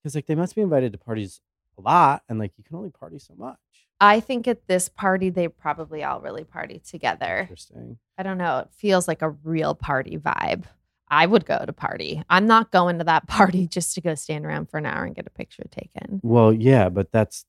Because 0.04 0.16
like 0.16 0.26
they 0.26 0.36
must 0.36 0.56
be 0.56 0.62
invited 0.62 0.92
to 0.92 0.98
parties 0.98 1.40
a 1.78 1.82
lot, 1.82 2.24
and 2.28 2.40
like 2.40 2.52
you 2.58 2.64
can 2.66 2.76
only 2.76 2.90
party 2.90 3.20
so 3.20 3.34
much. 3.38 3.58
I 4.02 4.20
think 4.20 4.50
at 4.50 4.68
this 4.68 4.90
party 4.90 5.30
they 5.30 5.48
probably 5.48 6.04
all 6.04 6.20
really 6.20 6.44
party 6.44 6.80
together. 6.86 7.40
Interesting. 7.42 7.98
I 8.18 8.24
don't 8.24 8.38
know. 8.38 8.60
It 8.60 8.68
feels 8.74 9.08
like 9.08 9.22
a 9.22 9.30
real 9.30 9.74
party 9.76 10.18
vibe. 10.18 10.66
I 11.10 11.26
would 11.26 11.46
go 11.46 11.64
to 11.66 11.74
party. 11.74 12.24
I'm 12.30 12.48
not 12.48 12.72
going 12.72 12.98
to 12.98 13.04
that 13.06 13.28
party 13.28 13.68
just 13.68 13.94
to 13.96 14.02
go 14.02 14.16
stand 14.16 14.46
around 14.46 14.70
for 14.70 14.78
an 14.78 14.86
hour 14.86 15.04
and 15.04 15.14
get 15.16 15.28
a 15.28 15.32
picture 15.32 15.64
taken. 15.72 16.20
Well, 16.24 16.52
yeah, 16.54 16.90
but 16.90 17.12
that's 17.12 17.46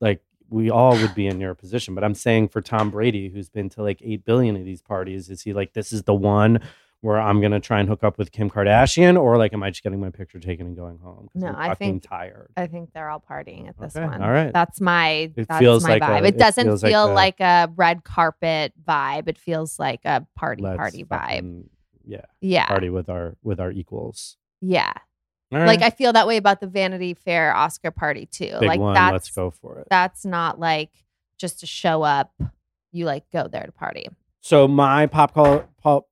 like 0.00 0.22
we 0.50 0.70
all 0.70 0.92
would 0.92 1.14
be 1.14 1.26
in 1.26 1.40
your 1.44 1.54
position. 1.54 1.94
But 1.94 2.04
I'm 2.04 2.14
saying 2.14 2.48
for 2.48 2.60
Tom 2.60 2.90
Brady, 2.90 3.28
who's 3.28 3.48
been 3.48 3.68
to 3.70 3.82
like 3.82 4.00
eight 4.02 4.24
billion 4.24 4.56
of 4.56 4.64
these 4.64 4.82
parties, 4.82 5.28
is 5.30 5.42
he 5.42 5.52
like 5.52 5.72
this 5.72 5.92
is 5.92 6.04
the 6.04 6.14
one 6.14 6.60
where 7.00 7.20
I'm 7.20 7.40
gonna 7.40 7.60
try 7.60 7.78
and 7.78 7.88
hook 7.88 8.02
up 8.02 8.18
with 8.18 8.32
Kim 8.32 8.50
Kardashian, 8.50 9.20
or 9.20 9.36
like 9.38 9.52
am 9.52 9.62
I 9.62 9.70
just 9.70 9.84
getting 9.84 10.00
my 10.00 10.10
picture 10.10 10.40
taken 10.40 10.66
and 10.66 10.76
going 10.76 10.98
home? 10.98 11.28
No, 11.32 11.46
I'm 11.46 11.70
I 11.70 11.74
think- 11.74 12.02
tired. 12.02 12.50
I 12.56 12.66
think 12.66 12.92
they're 12.92 13.08
all 13.08 13.20
partying 13.28 13.68
at 13.68 13.78
this 13.78 13.94
Okay, 13.94 14.04
one. 14.04 14.20
all 14.20 14.30
right. 14.32 14.52
That's 14.52 14.80
my 14.80 15.30
It 15.36 15.46
that's 15.48 15.58
feels 15.60 15.84
my 15.84 15.90
like 15.90 16.02
a- 16.02 16.06
vibe. 16.06 16.18
it 16.22 16.34
it 16.34 16.38
doesn't 16.38 16.66
like 16.68 16.80
feel 16.80 17.10
a- 17.10 17.14
like 17.14 17.38
a 17.40 17.70
red 17.76 18.02
carpet 18.02 18.72
vibe. 18.84 19.28
It 19.28 19.38
feels 19.38 19.78
like 19.78 20.00
a 20.04 20.26
party 20.34 20.62
party 20.64 21.04
vibe. 21.04 21.66
Yeah, 22.08 22.24
Yeah. 22.40 22.66
party 22.66 22.88
with 22.90 23.08
our 23.08 23.36
with 23.42 23.60
our 23.60 23.70
equals. 23.70 24.36
Yeah. 24.62 24.92
All 25.52 25.60
Like. 25.60 25.82
I 25.82 25.90
feel 25.90 26.12
that 26.14 26.26
way 26.26 26.36
about 26.38 26.60
the 26.60 26.66
Vanity 26.66 27.14
Fair 27.14 27.54
Oscar 27.54 27.90
party 27.90 28.26
too. 28.26 28.56
big 28.60 28.68
like 28.68 28.80
one. 28.80 28.94
that's 28.94 29.12
Let's 29.12 29.30
go 29.30 29.50
for 29.50 29.78
it. 29.78 29.86
that's 29.90 30.24
not 30.24 30.58
like 30.58 30.90
just 31.38 31.60
to 31.60 31.66
show 31.66 32.02
up. 32.02 32.32
You 32.92 33.04
like 33.04 33.24
go 33.32 33.46
there 33.46 33.62
to 33.64 33.72
party. 33.72 34.08
So 34.40 34.66
my 34.66 35.06
pop 35.06 35.34
call, 35.34 35.64
pop, 35.82 36.08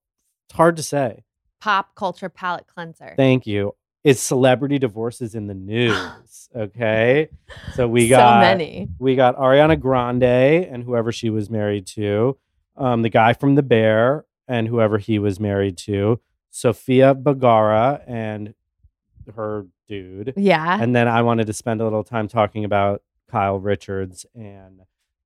it's 0.49 0.57
hard 0.57 0.77
to 0.77 0.83
say. 0.83 1.25
pop 1.61 1.95
culture 1.95 2.29
palate 2.29 2.67
cleanser. 2.67 3.15
Thank 3.17 3.47
you. 3.47 3.75
Is 4.05 4.21
celebrity 4.21 4.79
divorces 4.79 5.35
in 5.35 5.47
the 5.47 5.55
news? 5.55 5.97
Okay. 6.55 7.29
So 7.75 7.87
we 7.97 8.09
got 8.09 8.37
so 8.37 8.41
many. 8.41 8.89
we 8.99 9.17
got 9.17 9.37
Ariana 9.37 9.79
Grande 9.81 10.23
and 10.23 10.85
whoever 10.85 11.11
she 11.13 11.29
was 11.29 11.51
married 11.51 11.87
to, 11.89 12.39
um, 12.77 13.03
the 13.03 13.09
guy 13.11 13.33
from 13.33 13.55
The 13.57 13.63
Bear 13.63 14.25
and 14.49 14.69
whoever 14.69 14.99
he 14.99 15.19
was 15.19 15.41
married 15.41 15.77
to, 15.79 16.21
Sophia 16.51 17.15
Bagara 17.15 18.03
and 18.07 18.55
her 19.35 19.67
dude. 19.89 20.33
Yeah. 20.37 20.81
And 20.81 20.95
then 20.95 21.09
I 21.09 21.23
wanted 21.23 21.47
to 21.49 21.53
spend 21.53 21.81
a 21.81 21.85
little 21.85 22.05
time 22.05 22.29
talking 22.29 22.65
about 22.65 23.03
Kyle 23.29 23.59
Richards 23.59 24.27
and 24.35 24.81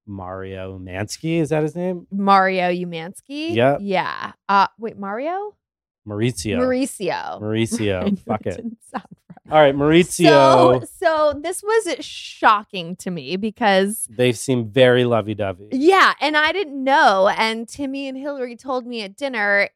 Mario 0.07 0.79
Mansky. 0.79 1.41
Is 1.41 1.51
that 1.51 1.63
his 1.63 1.77
name? 1.77 2.07
Mario 2.11 2.71
Umansky. 2.71 3.55
Yeah. 3.55 3.79
Yeah. 3.81 4.33
Uh, 4.49 4.67
wait, 4.79 4.99
Mario? 4.99 5.55
Mauricio. 6.07 6.59
Mauricio. 6.59 7.41
Mauricio. 7.41 8.19
Fuck 8.27 8.47
it. 8.47 8.65
Right. 8.93 9.03
All 9.51 9.59
right, 9.59 9.75
Mauricio. 9.75 10.81
So, 10.81 10.87
so 11.01 11.41
this 11.41 11.63
was 11.63 11.97
shocking 12.05 12.95
to 12.97 13.11
me 13.11 13.37
because 13.37 14.07
they 14.09 14.33
seem 14.33 14.69
very 14.71 15.05
lovey 15.05 15.35
dovey. 15.35 15.69
Yeah, 15.73 16.15
and 16.21 16.37
I 16.37 16.53
didn't 16.53 16.83
know. 16.83 17.29
And 17.29 17.69
Timmy 17.69 18.07
and 18.07 18.17
Hillary 18.17 18.57
told 18.57 18.87
me 18.87 19.03
at 19.03 19.17
dinner 19.17 19.69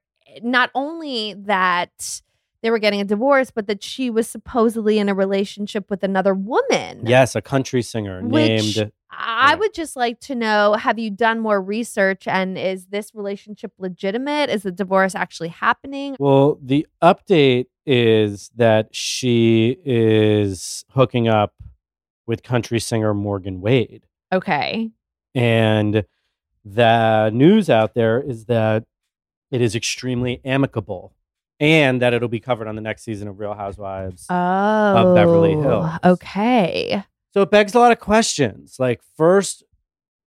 not 0.42 0.70
only 0.74 1.34
that 1.34 2.22
they 2.62 2.70
were 2.70 2.78
getting 2.78 3.00
a 3.00 3.04
divorce, 3.04 3.50
but 3.50 3.66
that 3.66 3.82
she 3.82 4.10
was 4.10 4.28
supposedly 4.28 4.98
in 4.98 5.08
a 5.08 5.14
relationship 5.14 5.90
with 5.90 6.02
another 6.02 6.34
woman. 6.34 7.02
Yes, 7.04 7.34
a 7.34 7.42
country 7.42 7.82
singer 7.82 8.22
named. 8.22 8.90
I 9.16 9.54
would 9.54 9.74
just 9.74 9.96
like 9.96 10.20
to 10.20 10.34
know 10.34 10.74
have 10.74 10.98
you 10.98 11.10
done 11.10 11.40
more 11.40 11.60
research 11.60 12.26
and 12.26 12.58
is 12.58 12.86
this 12.86 13.14
relationship 13.14 13.72
legitimate? 13.78 14.50
Is 14.50 14.62
the 14.62 14.72
divorce 14.72 15.14
actually 15.14 15.48
happening? 15.48 16.16
Well, 16.18 16.58
the 16.62 16.86
update 17.02 17.66
is 17.86 18.50
that 18.56 18.94
she 18.94 19.76
is 19.84 20.84
hooking 20.90 21.28
up 21.28 21.54
with 22.26 22.42
country 22.42 22.80
singer 22.80 23.12
Morgan 23.14 23.60
Wade. 23.60 24.06
Okay. 24.32 24.90
And 25.34 26.04
the 26.64 27.30
news 27.30 27.68
out 27.68 27.94
there 27.94 28.20
is 28.20 28.46
that 28.46 28.84
it 29.50 29.60
is 29.60 29.74
extremely 29.74 30.40
amicable 30.44 31.14
and 31.60 32.00
that 32.02 32.14
it'll 32.14 32.28
be 32.28 32.40
covered 32.40 32.66
on 32.66 32.74
the 32.74 32.80
next 32.80 33.02
season 33.02 33.28
of 33.28 33.38
Real 33.38 33.54
Housewives. 33.54 34.26
Oh. 34.30 35.14
Beverly 35.14 35.52
Hills. 35.52 35.90
Okay. 36.04 37.04
So 37.34 37.42
it 37.42 37.50
begs 37.50 37.74
a 37.74 37.80
lot 37.80 37.90
of 37.90 37.98
questions. 37.98 38.76
Like, 38.78 39.00
first, 39.16 39.64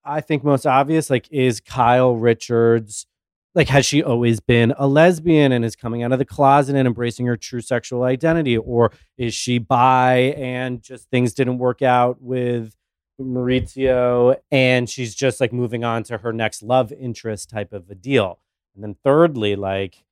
I 0.03 0.19
think 0.19 0.43
most 0.43 0.65
obvious, 0.67 1.09
like, 1.09 1.31
is 1.31 1.61
Kyle 1.61 2.17
Richards, 2.17 3.07
like, 3.55 3.69
has 3.69 3.85
she 3.85 4.03
always 4.03 4.41
been 4.41 4.73
a 4.77 4.87
lesbian 4.87 5.53
and 5.53 5.63
is 5.63 5.77
coming 5.77 6.03
out 6.03 6.11
of 6.11 6.19
the 6.19 6.25
closet 6.25 6.75
and 6.75 6.85
embracing 6.85 7.25
her 7.25 7.37
true 7.37 7.61
sexual 7.61 8.03
identity? 8.03 8.57
Or 8.57 8.91
is 9.17 9.33
she 9.33 9.57
bi 9.57 10.35
and 10.35 10.83
just 10.83 11.09
things 11.09 11.33
didn't 11.33 11.59
work 11.59 11.81
out 11.81 12.21
with 12.21 12.75
Mauricio 13.21 14.35
and 14.51 14.89
she's 14.89 15.15
just 15.15 15.39
like 15.39 15.53
moving 15.53 15.85
on 15.85 16.03
to 16.03 16.17
her 16.17 16.33
next 16.33 16.61
love 16.61 16.91
interest 16.91 17.49
type 17.49 17.71
of 17.71 17.89
a 17.89 17.95
deal? 17.95 18.39
And 18.75 18.83
then, 18.83 18.97
thirdly, 19.01 19.55
like, 19.55 20.03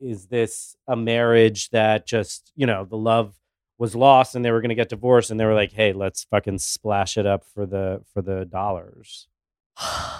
is 0.00 0.26
this 0.26 0.76
a 0.86 0.96
marriage 0.96 1.70
that 1.70 2.06
just, 2.06 2.52
you 2.54 2.66
know, 2.66 2.84
the 2.84 2.98
love 2.98 3.32
was 3.82 3.94
lost 3.96 4.34
and 4.36 4.44
they 4.44 4.50
were 4.52 4.60
going 4.60 4.68
to 4.76 4.80
get 4.82 4.88
divorced 4.88 5.30
and 5.30 5.38
they 5.40 5.44
were 5.44 5.54
like 5.62 5.72
hey 5.72 5.92
let's 5.92 6.22
fucking 6.24 6.58
splash 6.58 7.16
it 7.18 7.26
up 7.26 7.42
for 7.52 7.66
the 7.66 8.00
for 8.14 8.22
the 8.22 8.44
dollars 8.44 9.26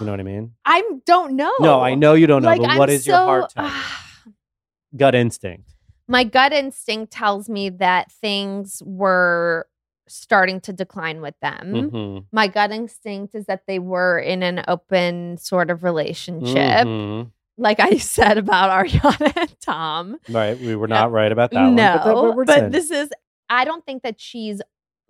you 0.00 0.06
know 0.06 0.12
what 0.12 0.18
i 0.20 0.24
mean 0.24 0.52
I 0.64 0.82
don't 1.06 1.34
know. 1.36 1.52
no 1.60 1.80
i 1.80 1.94
know 1.94 2.14
you 2.14 2.26
don't 2.26 2.42
know 2.42 2.48
Like, 2.48 2.60
but 2.60 2.70
I'm 2.70 2.78
what 2.78 2.90
is 2.90 3.06
your 3.06 3.16
heart 3.16 3.52
gut 4.96 5.14
instinct 5.14 5.68
my 6.08 6.24
gut 6.24 6.52
instinct 6.52 7.12
tells 7.12 7.48
me 7.48 7.70
that 7.70 8.10
things 8.10 8.82
were 8.84 9.66
starting 10.08 10.60
to 10.60 10.72
decline 10.72 11.22
with 11.22 11.36
them. 11.40 11.90
Mhm. 11.90 12.24
My 12.32 12.48
gut 12.48 12.70
instinct 12.72 13.34
is 13.36 13.46
that 13.46 13.62
they 13.66 13.78
were 13.78 14.18
in 14.18 14.42
an 14.42 14.62
open 14.68 15.38
sort 15.38 15.70
of 15.70 15.84
relationship, 15.84 16.86
Mhm. 16.86 17.30
like 17.56 17.78
I 17.80 17.96
said 18.16 18.36
about 18.36 18.68
Ariana 18.84 19.32
and 19.36 19.60
Tom. 19.60 20.18
right 20.28 20.58
we 20.58 20.74
were 20.74 20.88
not 20.88 21.12
right 21.12 21.30
about 21.32 21.52
that 21.52 21.62
one 21.62 21.76
no, 21.76 22.00
but, 22.04 22.46
that- 22.46 22.60
but 22.62 22.72
this 22.72 22.90
is, 22.90 23.08
I 23.52 23.64
don't 23.64 23.84
think 23.84 24.02
that 24.02 24.20
she's 24.20 24.60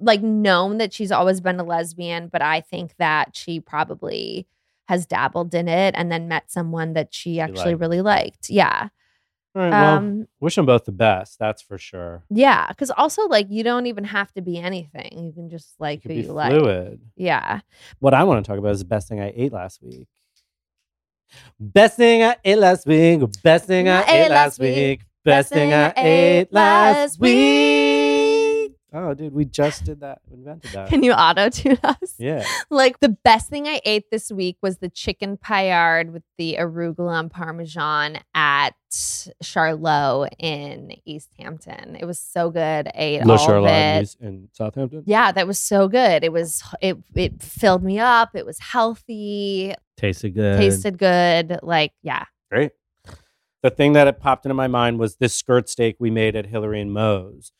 like 0.00 0.22
known 0.22 0.78
that 0.78 0.92
she's 0.92 1.12
always 1.12 1.40
been 1.40 1.61
a 1.61 1.64
lesbian, 1.64 2.28
but 2.28 2.42
I 2.42 2.61
think 2.61 2.94
that 2.98 3.37
she 3.37 3.61
probably 3.61 4.46
has 4.88 5.07
dabbled 5.07 5.55
in 5.55 5.68
it 5.68 5.94
and 5.96 6.11
then 6.11 6.26
met 6.28 6.50
someone 6.50 6.94
that 6.94 7.14
she 7.14 7.38
actually 7.40 7.72
liked. 7.72 7.81
really 7.81 8.00
liked. 8.02 8.50
Yeah. 8.50 8.88
All 9.55 9.62
right, 9.62 9.70
well, 9.70 9.96
Um, 9.98 10.26
wish 10.40 10.57
them 10.57 10.64
both 10.66 10.87
the 10.87 10.92
best 10.92 11.38
that's 11.38 11.61
for 11.62 11.76
sure 11.78 12.24
Yeah, 12.31 12.66
because 12.68 12.90
also 12.90 13.28
like 13.28 13.46
you 13.50 13.62
don't 13.62 13.87
even 13.87 14.05
have 14.05 14.33
to 14.33 14.40
be 14.42 14.59
anything. 14.59 15.11
You 15.26 15.33
can 15.33 15.50
just 15.50 15.74
like 15.78 16.05
you 16.05 16.09
who 16.09 16.20
be 16.22 16.26
you 16.26 16.33
like. 16.33 16.52
fluid 16.52 17.00
Yeah. 17.16 17.61
what 18.00 18.14
i 18.14 18.24
want 18.24 18.44
to 18.44 18.48
talk 18.50 18.59
about 18.59 18.70
is 18.72 18.78
the 18.81 18.87
best 18.87 19.09
thing 19.09 19.20
i 19.20 19.31
ate 19.37 19.52
last 19.52 19.83
week 19.83 20.09
best 21.61 21.96
thing 21.96 22.22
i 22.22 22.37
ate 22.44 22.59
last 22.59 22.87
week 22.87 23.20
best 23.42 23.66
thing 23.66 23.88
i 23.88 24.02
ate 24.05 24.31
last 24.31 24.59
week 24.59 25.00
best 25.24 25.52
thing 25.52 25.72
i 25.72 25.92
ate 25.96 26.52
last 26.52 27.20
week 27.20 28.12
oh 28.92 29.14
dude 29.14 29.33
we 29.33 29.44
just 29.44 29.85
did 29.85 30.00
that 30.00 30.20
we 30.28 30.37
invented 30.37 30.70
that 30.72 30.88
Can 30.88 31.02
you 31.02 31.12
auto 31.12 31.48
tune 31.48 31.78
us? 31.85 32.14
yeah 32.18 32.44
Like 32.70 33.00
the 33.00 33.09
best 33.11 33.48
thing 33.48 33.66
I 33.66 33.81
ate 33.85 34.11
this 34.11 34.31
week 34.31 34.57
was 34.62 34.78
the 34.78 34.88
chicken 34.88 35.37
paillard 35.37 36.12
with 36.12 36.22
the 36.38 36.57
arugula 36.59 37.18
and 37.20 37.31
parmesan 37.31 38.18
at 38.35 38.70
Charlot 39.42 40.28
in 40.38 40.92
East 41.07 41.31
Hampton. 41.38 41.96
It 41.98 42.05
was 42.05 42.18
so 42.18 42.50
good. 42.50 42.88
I 42.88 42.92
ate 42.94 43.24
Le 43.26 43.37
all 43.37 43.64
of 43.64 43.70
it. 43.70 44.16
in 44.20 44.26
in 44.26 44.48
Southampton. 44.52 45.02
Yeah, 45.07 45.33
that 45.33 45.46
was 45.46 45.59
so 45.59 45.88
good. 45.88 46.22
It 46.24 46.33
was 46.33 46.62
it 46.81 46.98
it 47.14 47.42
filled 47.42 47.83
me 47.83 47.98
up. 47.98 48.31
It 48.35 48.44
was 48.44 48.59
healthy, 48.59 49.74
Tasted 49.96 50.35
good. 50.35 50.59
tasted 50.59 50.98
good. 50.98 51.59
Like, 51.62 51.92
yeah. 52.02 52.24
great. 52.50 52.72
The 53.62 53.70
thing 53.70 53.92
that 53.94 54.09
it 54.09 54.18
popped 54.20 54.44
into 54.44 54.55
my 54.55 54.66
mind 54.66 54.98
was 54.98 55.16
this 55.16 55.35
skirt 55.35 55.68
steak 55.68 55.96
we 55.98 56.11
made 56.11 56.35
at 56.37 56.46
Hillary 56.46 56.81
and 56.81 56.92
Moe's. 56.92 57.52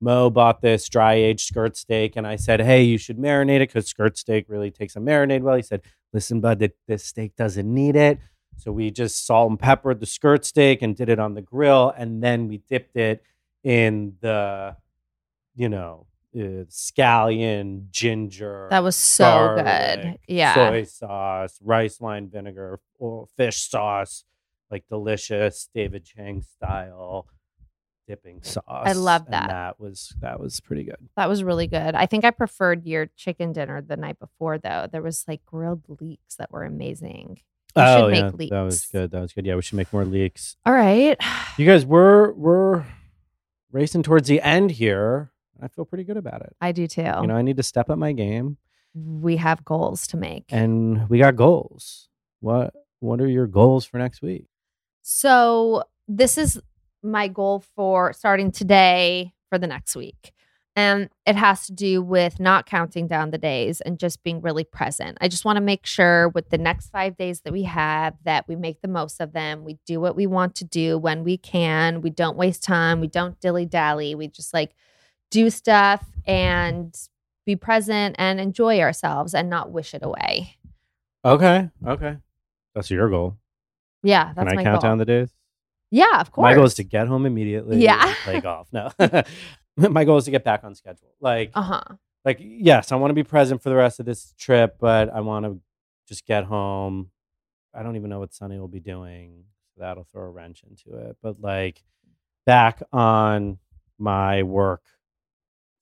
Mo 0.00 0.30
bought 0.30 0.60
this 0.60 0.88
dry 0.88 1.14
aged 1.14 1.46
skirt 1.46 1.76
steak, 1.76 2.14
and 2.16 2.26
I 2.26 2.36
said, 2.36 2.60
"Hey, 2.60 2.82
you 2.82 2.98
should 2.98 3.18
marinate 3.18 3.56
it 3.56 3.68
because 3.68 3.86
skirt 3.86 4.16
steak 4.16 4.46
really 4.48 4.70
takes 4.70 4.96
a 4.96 5.00
marinade 5.00 5.42
well." 5.42 5.56
He 5.56 5.62
said, 5.62 5.82
"Listen, 6.12 6.40
bud, 6.40 6.60
th- 6.60 6.72
this 6.86 7.04
steak 7.04 7.34
doesn't 7.36 7.72
need 7.72 7.96
it." 7.96 8.18
So 8.56 8.72
we 8.72 8.90
just 8.90 9.26
salt 9.26 9.50
and 9.50 9.58
peppered 9.58 10.00
the 10.00 10.06
skirt 10.06 10.44
steak 10.44 10.82
and 10.82 10.96
did 10.96 11.08
it 11.08 11.18
on 11.18 11.34
the 11.34 11.42
grill, 11.42 11.92
and 11.96 12.22
then 12.22 12.48
we 12.48 12.58
dipped 12.58 12.96
it 12.96 13.22
in 13.64 14.14
the, 14.20 14.76
you 15.54 15.68
know, 15.68 16.06
uh, 16.34 16.64
scallion, 16.68 17.90
ginger. 17.90 18.68
That 18.70 18.82
was 18.82 18.96
so 18.96 19.24
garlic, 19.24 19.64
good. 20.02 20.18
Yeah. 20.28 20.54
Soy 20.54 20.84
sauce, 20.84 21.58
rice 21.62 22.00
wine 22.00 22.28
vinegar, 22.28 22.80
or 22.98 23.26
fish 23.36 23.68
sauce, 23.68 24.24
like 24.70 24.84
delicious 24.88 25.68
David 25.74 26.04
Chang 26.04 26.42
style 26.42 27.26
dipping 28.08 28.42
sauce. 28.42 28.62
I 28.68 28.92
love 28.92 29.26
that. 29.30 29.48
that 29.48 29.78
was 29.78 30.14
that 30.20 30.40
was 30.40 30.58
pretty 30.60 30.84
good. 30.84 30.96
That 31.16 31.28
was 31.28 31.44
really 31.44 31.66
good. 31.68 31.94
I 31.94 32.06
think 32.06 32.24
I 32.24 32.30
preferred 32.30 32.86
your 32.86 33.06
chicken 33.16 33.52
dinner 33.52 33.80
the 33.82 33.96
night 33.96 34.18
before, 34.18 34.58
though. 34.58 34.88
There 34.90 35.02
was 35.02 35.24
like 35.28 35.44
grilled 35.46 35.82
leeks 36.00 36.36
that 36.36 36.50
were 36.50 36.64
amazing. 36.64 37.40
We 37.76 37.82
should 37.82 37.88
oh 38.04 38.08
make 38.10 38.50
yeah, 38.50 38.58
that 38.58 38.62
was 38.62 38.86
good. 38.86 39.10
That 39.12 39.20
was 39.20 39.32
good. 39.32 39.46
Yeah, 39.46 39.54
we 39.54 39.62
should 39.62 39.76
make 39.76 39.92
more 39.92 40.04
leeks. 40.04 40.56
All 40.66 40.72
right. 40.72 41.16
You 41.58 41.66
guys, 41.66 41.84
we're 41.84 42.32
we're 42.32 42.84
racing 43.70 44.02
towards 44.02 44.26
the 44.26 44.40
end 44.40 44.72
here. 44.72 45.30
I 45.62 45.68
feel 45.68 45.84
pretty 45.84 46.04
good 46.04 46.16
about 46.16 46.40
it. 46.42 46.56
I 46.60 46.72
do 46.72 46.86
too. 46.86 47.02
You 47.02 47.26
know, 47.26 47.36
I 47.36 47.42
need 47.42 47.56
to 47.58 47.62
step 47.62 47.90
up 47.90 47.98
my 47.98 48.12
game, 48.12 48.56
we 48.94 49.36
have 49.36 49.64
goals 49.64 50.06
to 50.08 50.16
make. 50.16 50.44
and 50.50 51.08
we 51.08 51.18
got 51.18 51.36
goals. 51.36 52.08
What 52.40 52.72
what 53.00 53.20
are 53.20 53.28
your 53.28 53.46
goals 53.46 53.84
for 53.84 53.98
next 53.98 54.22
week? 54.22 54.46
So 55.02 55.84
this 56.08 56.38
is 56.38 56.60
my 57.02 57.28
goal 57.28 57.64
for 57.76 58.12
starting 58.12 58.50
today 58.50 59.32
for 59.48 59.58
the 59.58 59.66
next 59.66 59.96
week. 59.96 60.32
And 60.76 61.08
it 61.26 61.34
has 61.34 61.66
to 61.66 61.72
do 61.72 62.00
with 62.02 62.38
not 62.38 62.66
counting 62.66 63.08
down 63.08 63.32
the 63.32 63.38
days 63.38 63.80
and 63.80 63.98
just 63.98 64.22
being 64.22 64.40
really 64.40 64.62
present. 64.62 65.18
I 65.20 65.26
just 65.26 65.44
want 65.44 65.56
to 65.56 65.60
make 65.60 65.84
sure 65.84 66.28
with 66.28 66.50
the 66.50 66.58
next 66.58 66.90
five 66.90 67.16
days 67.16 67.40
that 67.40 67.52
we 67.52 67.64
have 67.64 68.14
that 68.24 68.46
we 68.46 68.54
make 68.54 68.80
the 68.80 68.86
most 68.86 69.20
of 69.20 69.32
them. 69.32 69.64
We 69.64 69.78
do 69.86 70.00
what 70.00 70.14
we 70.14 70.28
want 70.28 70.54
to 70.56 70.64
do 70.64 70.96
when 70.96 71.24
we 71.24 71.36
can. 71.36 72.00
We 72.00 72.10
don't 72.10 72.36
waste 72.36 72.62
time. 72.62 73.00
We 73.00 73.08
don't 73.08 73.40
dilly 73.40 73.66
dally. 73.66 74.14
We 74.14 74.28
just 74.28 74.54
like 74.54 74.72
do 75.32 75.50
stuff 75.50 76.04
and 76.26 76.96
be 77.44 77.56
present 77.56 78.14
and 78.18 78.38
enjoy 78.38 78.78
ourselves 78.80 79.34
and 79.34 79.50
not 79.50 79.72
wish 79.72 79.94
it 79.94 80.04
away. 80.04 80.58
Okay, 81.24 81.70
okay, 81.84 82.18
that's 82.74 82.90
your 82.90 83.08
goal. 83.08 83.36
Yeah, 84.04 84.32
Can 84.34 84.46
I 84.46 84.54
my 84.54 84.62
count 84.62 84.80
goal. 84.80 84.90
down 84.90 84.98
the 84.98 85.04
days? 85.04 85.30
Yeah, 85.90 86.20
of 86.20 86.32
course. 86.32 86.44
My 86.44 86.54
goal 86.54 86.64
is 86.64 86.74
to 86.74 86.84
get 86.84 87.08
home 87.08 87.26
immediately. 87.26 87.78
Yeah. 87.78 88.14
play 88.24 88.40
golf. 88.40 88.68
No, 88.72 88.90
my 89.76 90.04
goal 90.04 90.18
is 90.18 90.24
to 90.24 90.30
get 90.30 90.44
back 90.44 90.64
on 90.64 90.74
schedule. 90.74 91.14
Like, 91.20 91.50
uh 91.54 91.62
huh. 91.62 91.82
like 92.24 92.38
yes, 92.40 92.92
I 92.92 92.96
want 92.96 93.10
to 93.10 93.14
be 93.14 93.24
present 93.24 93.62
for 93.62 93.68
the 93.68 93.76
rest 93.76 94.00
of 94.00 94.06
this 94.06 94.34
trip, 94.38 94.76
but 94.80 95.12
I 95.12 95.20
want 95.20 95.46
to 95.46 95.60
just 96.06 96.26
get 96.26 96.44
home. 96.44 97.10
I 97.74 97.82
don't 97.82 97.96
even 97.96 98.10
know 98.10 98.18
what 98.18 98.34
Sunny 98.34 98.58
will 98.58 98.68
be 98.68 98.80
doing. 98.80 99.44
So 99.74 99.82
that'll 99.82 100.04
throw 100.04 100.22
a 100.24 100.30
wrench 100.30 100.62
into 100.68 100.98
it. 101.08 101.16
But 101.22 101.40
like 101.40 101.82
back 102.46 102.82
on 102.92 103.58
my 103.98 104.42
work 104.42 104.82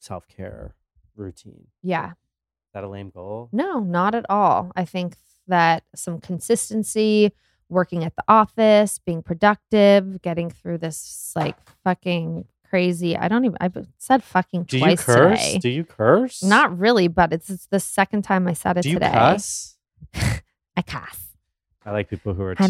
self 0.01 0.27
care 0.29 0.75
routine. 1.15 1.69
Yeah. 1.83 2.11
Is 2.11 2.73
that 2.75 2.85
a 2.85 2.89
lame 2.89 3.11
goal? 3.11 3.49
No, 3.53 3.81
not 3.81 4.15
at 4.15 4.27
all. 4.29 4.73
I 4.77 4.85
think 4.85 5.17
that 5.47 5.85
some 5.95 6.21
consistency, 6.21 7.33
working 7.69 8.05
at 8.05 8.15
the 8.17 8.25
office, 8.29 8.99
being 9.05 9.23
productive, 9.23 10.23
getting 10.23 10.51
through 10.51 10.79
this 10.79 11.33
like 11.35 11.57
fucking 11.85 12.47
crazy. 12.69 13.17
I 13.17 13.29
don't 13.29 13.45
even. 13.45 13.57
I've 13.61 13.77
said 13.99 14.23
fucking 14.23 14.65
Do 14.65 14.79
you 14.79 14.85
twice 14.85 15.03
curse? 15.05 15.41
today. 15.41 15.59
Do 15.59 15.69
you 15.71 15.85
curse? 15.85 16.43
Not 16.43 16.79
really, 16.79 17.09
but 17.09 17.33
it's, 17.33 17.51
it's 17.51 17.67
the 17.67 17.81
second 17.81 18.23
time 18.23 18.47
I 18.47 18.53
said 18.53 18.77
it 18.79 18.83
Do 18.83 18.91
you 18.91 18.97
today. 18.97 19.13
cuss? 19.13 19.77
I 20.77 20.83
cuss. 20.87 21.23
I 21.85 21.93
like 21.93 22.11
people 22.11 22.35
who 22.35 22.43
are 22.43 22.53
is 22.53 22.59
too 22.59 22.65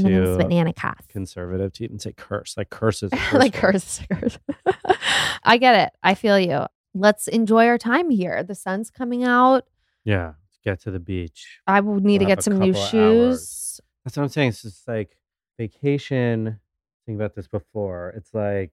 cuss. 0.74 1.06
conservative 1.08 1.72
to 1.74 1.84
even 1.84 1.98
say 1.98 2.12
curse. 2.12 2.54
Like 2.56 2.68
curses. 2.68 3.10
like 3.32 3.54
curse, 3.54 4.02
curse. 4.12 4.38
I 5.42 5.56
get 5.56 5.86
it. 5.86 5.92
I 6.02 6.14
feel 6.14 6.38
you. 6.38 6.66
Let's 6.94 7.26
enjoy 7.28 7.66
our 7.66 7.78
time 7.78 8.10
here. 8.10 8.42
The 8.42 8.54
sun's 8.54 8.90
coming 8.90 9.24
out. 9.24 9.64
Yeah. 10.04 10.34
Get 10.64 10.80
to 10.82 10.90
the 10.90 10.98
beach. 10.98 11.60
I 11.66 11.80
will 11.80 12.00
need 12.00 12.20
We'll 12.20 12.28
to 12.28 12.34
get 12.34 12.42
some 12.42 12.58
new 12.58 12.74
shoes. 12.74 13.80
That's 14.06 14.16
what 14.16 14.22
I'm 14.22 14.28
saying. 14.28 14.50
It's 14.50 14.62
just 14.62 14.86
like 14.86 15.16
vacation. 15.58 16.60
Think 17.06 17.16
about 17.16 17.34
this 17.34 17.48
before. 17.48 18.14
It's 18.16 18.32
like 18.32 18.70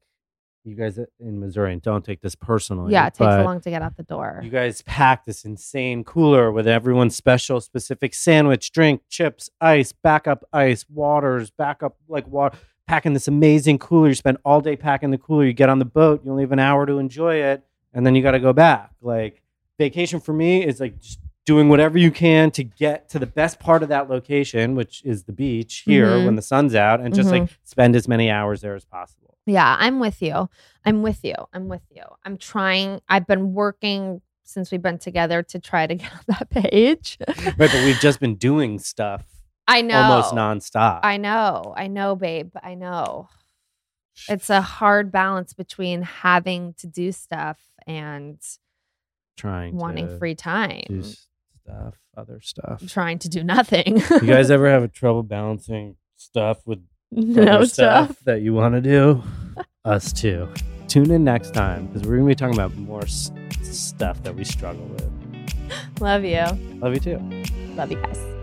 you 0.63 0.75
guys 0.75 0.99
in 1.19 1.39
Missouri, 1.39 1.73
and 1.73 1.81
don't 1.81 2.05
take 2.05 2.21
this 2.21 2.35
personally. 2.35 2.93
Yeah, 2.93 3.07
it 3.07 3.15
takes 3.15 3.33
a 3.33 3.43
long 3.43 3.59
to 3.61 3.71
get 3.71 3.81
out 3.81 3.97
the 3.97 4.03
door. 4.03 4.41
You 4.43 4.51
guys 4.51 4.83
pack 4.83 5.25
this 5.25 5.43
insane 5.43 6.03
cooler 6.03 6.51
with 6.51 6.67
everyone's 6.67 7.15
special 7.15 7.59
specific 7.61 8.13
sandwich, 8.13 8.71
drink, 8.71 9.01
chips, 9.09 9.49
ice, 9.59 9.91
backup 9.91 10.45
ice, 10.53 10.85
waters, 10.87 11.49
backup 11.49 11.97
like 12.07 12.27
water. 12.27 12.55
Packing 12.85 13.13
this 13.13 13.27
amazing 13.27 13.79
cooler. 13.79 14.09
You 14.09 14.13
spend 14.13 14.37
all 14.45 14.61
day 14.61 14.75
packing 14.75 15.09
the 15.09 15.17
cooler. 15.17 15.45
You 15.45 15.53
get 15.53 15.67
on 15.67 15.79
the 15.79 15.85
boat. 15.85 16.21
You 16.23 16.29
only 16.29 16.43
have 16.43 16.51
an 16.51 16.59
hour 16.59 16.85
to 16.85 16.99
enjoy 16.99 17.37
it, 17.37 17.65
and 17.91 18.05
then 18.05 18.13
you 18.13 18.21
got 18.21 18.31
to 18.31 18.39
go 18.39 18.53
back. 18.53 18.91
Like 19.01 19.41
vacation 19.79 20.19
for 20.19 20.33
me 20.33 20.63
is 20.63 20.79
like 20.79 20.99
just 20.99 21.17
doing 21.45 21.67
whatever 21.69 21.97
you 21.97 22.09
can 22.11 22.51
to 22.51 22.63
get 22.63 23.09
to 23.09 23.19
the 23.19 23.25
best 23.25 23.59
part 23.59 23.83
of 23.83 23.89
that 23.89 24.09
location, 24.09 24.75
which 24.75 25.01
is 25.03 25.23
the 25.25 25.33
beach 25.33 25.83
here 25.85 26.07
Mhm. 26.11 26.25
when 26.25 26.35
the 26.35 26.41
sun's 26.41 26.73
out, 26.75 27.01
and 27.01 27.13
just 27.13 27.29
like 27.31 27.49
spend 27.63 27.95
as 27.95 28.07
many 28.07 28.29
hours 28.31 28.61
there 28.61 28.75
as 28.75 28.85
possible. 28.85 29.37
Yeah, 29.45 29.75
I'm 29.77 29.99
with 29.99 30.21
you. 30.21 30.49
I'm 30.85 31.01
with 31.01 31.19
you. 31.23 31.35
I'm 31.53 31.67
with 31.67 31.81
you. 31.89 32.03
I'm 32.23 32.37
trying. 32.37 33.01
I've 33.09 33.27
been 33.27 33.53
working 33.53 34.21
since 34.45 34.71
we've 34.71 34.81
been 34.81 34.97
together 34.99 35.43
to 35.43 35.59
try 35.59 35.85
to 35.87 35.95
get 36.01 36.11
on 36.13 36.19
that 36.27 36.49
page. 36.49 37.17
Right, 37.27 37.57
but 37.57 37.73
we've 37.83 37.99
just 37.99 38.19
been 38.21 38.35
doing 38.35 38.79
stuff 38.79 39.25
I 39.67 39.81
know. 39.81 39.99
almost 40.01 40.33
nonstop. 40.33 41.01
I 41.03 41.17
know. 41.17 41.73
I 41.75 41.87
know, 41.87 42.15
babe. 42.15 42.51
I 42.61 42.75
know. 42.75 43.27
It's 44.29 44.49
a 44.49 44.61
hard 44.61 45.11
balance 45.11 45.53
between 45.53 46.03
having 46.03 46.73
to 46.75 46.87
do 46.87 47.11
stuff 47.11 47.59
and 47.87 48.39
trying 49.35 49.75
wanting 49.75 50.17
free 50.19 50.35
time. 50.35 51.03
Stuff, 51.65 51.93
other 52.17 52.39
stuff. 52.41 52.83
Trying 52.87 53.19
to 53.19 53.29
do 53.29 53.43
nothing. 53.43 53.97
you 53.97 54.19
guys 54.27 54.51
ever 54.51 54.69
have 54.69 54.83
a 54.83 54.87
trouble 54.87 55.23
balancing 55.23 55.95
stuff 56.15 56.59
with 56.65 56.79
no 57.11 57.43
other 57.43 57.65
stuff. 57.65 58.17
that 58.25 58.41
you 58.41 58.53
want 58.53 58.75
to 58.75 58.81
do? 58.81 59.23
Us 59.85 60.11
too. 60.13 60.47
Tune 60.87 61.11
in 61.11 61.23
next 61.23 61.53
time 61.53 61.87
because 61.87 62.07
we're 62.07 62.17
gonna 62.17 62.27
be 62.27 62.35
talking 62.35 62.53
about 62.55 62.75
more 62.75 63.03
s- 63.03 63.31
stuff 63.61 64.21
that 64.23 64.35
we 64.35 64.43
struggle 64.43 64.85
with. 64.85 65.09
Love 65.99 66.23
you. 66.23 66.43
Love 66.79 66.93
you 66.93 66.99
too. 66.99 67.17
Love 67.75 67.91
you 67.91 67.97
guys. 68.01 68.42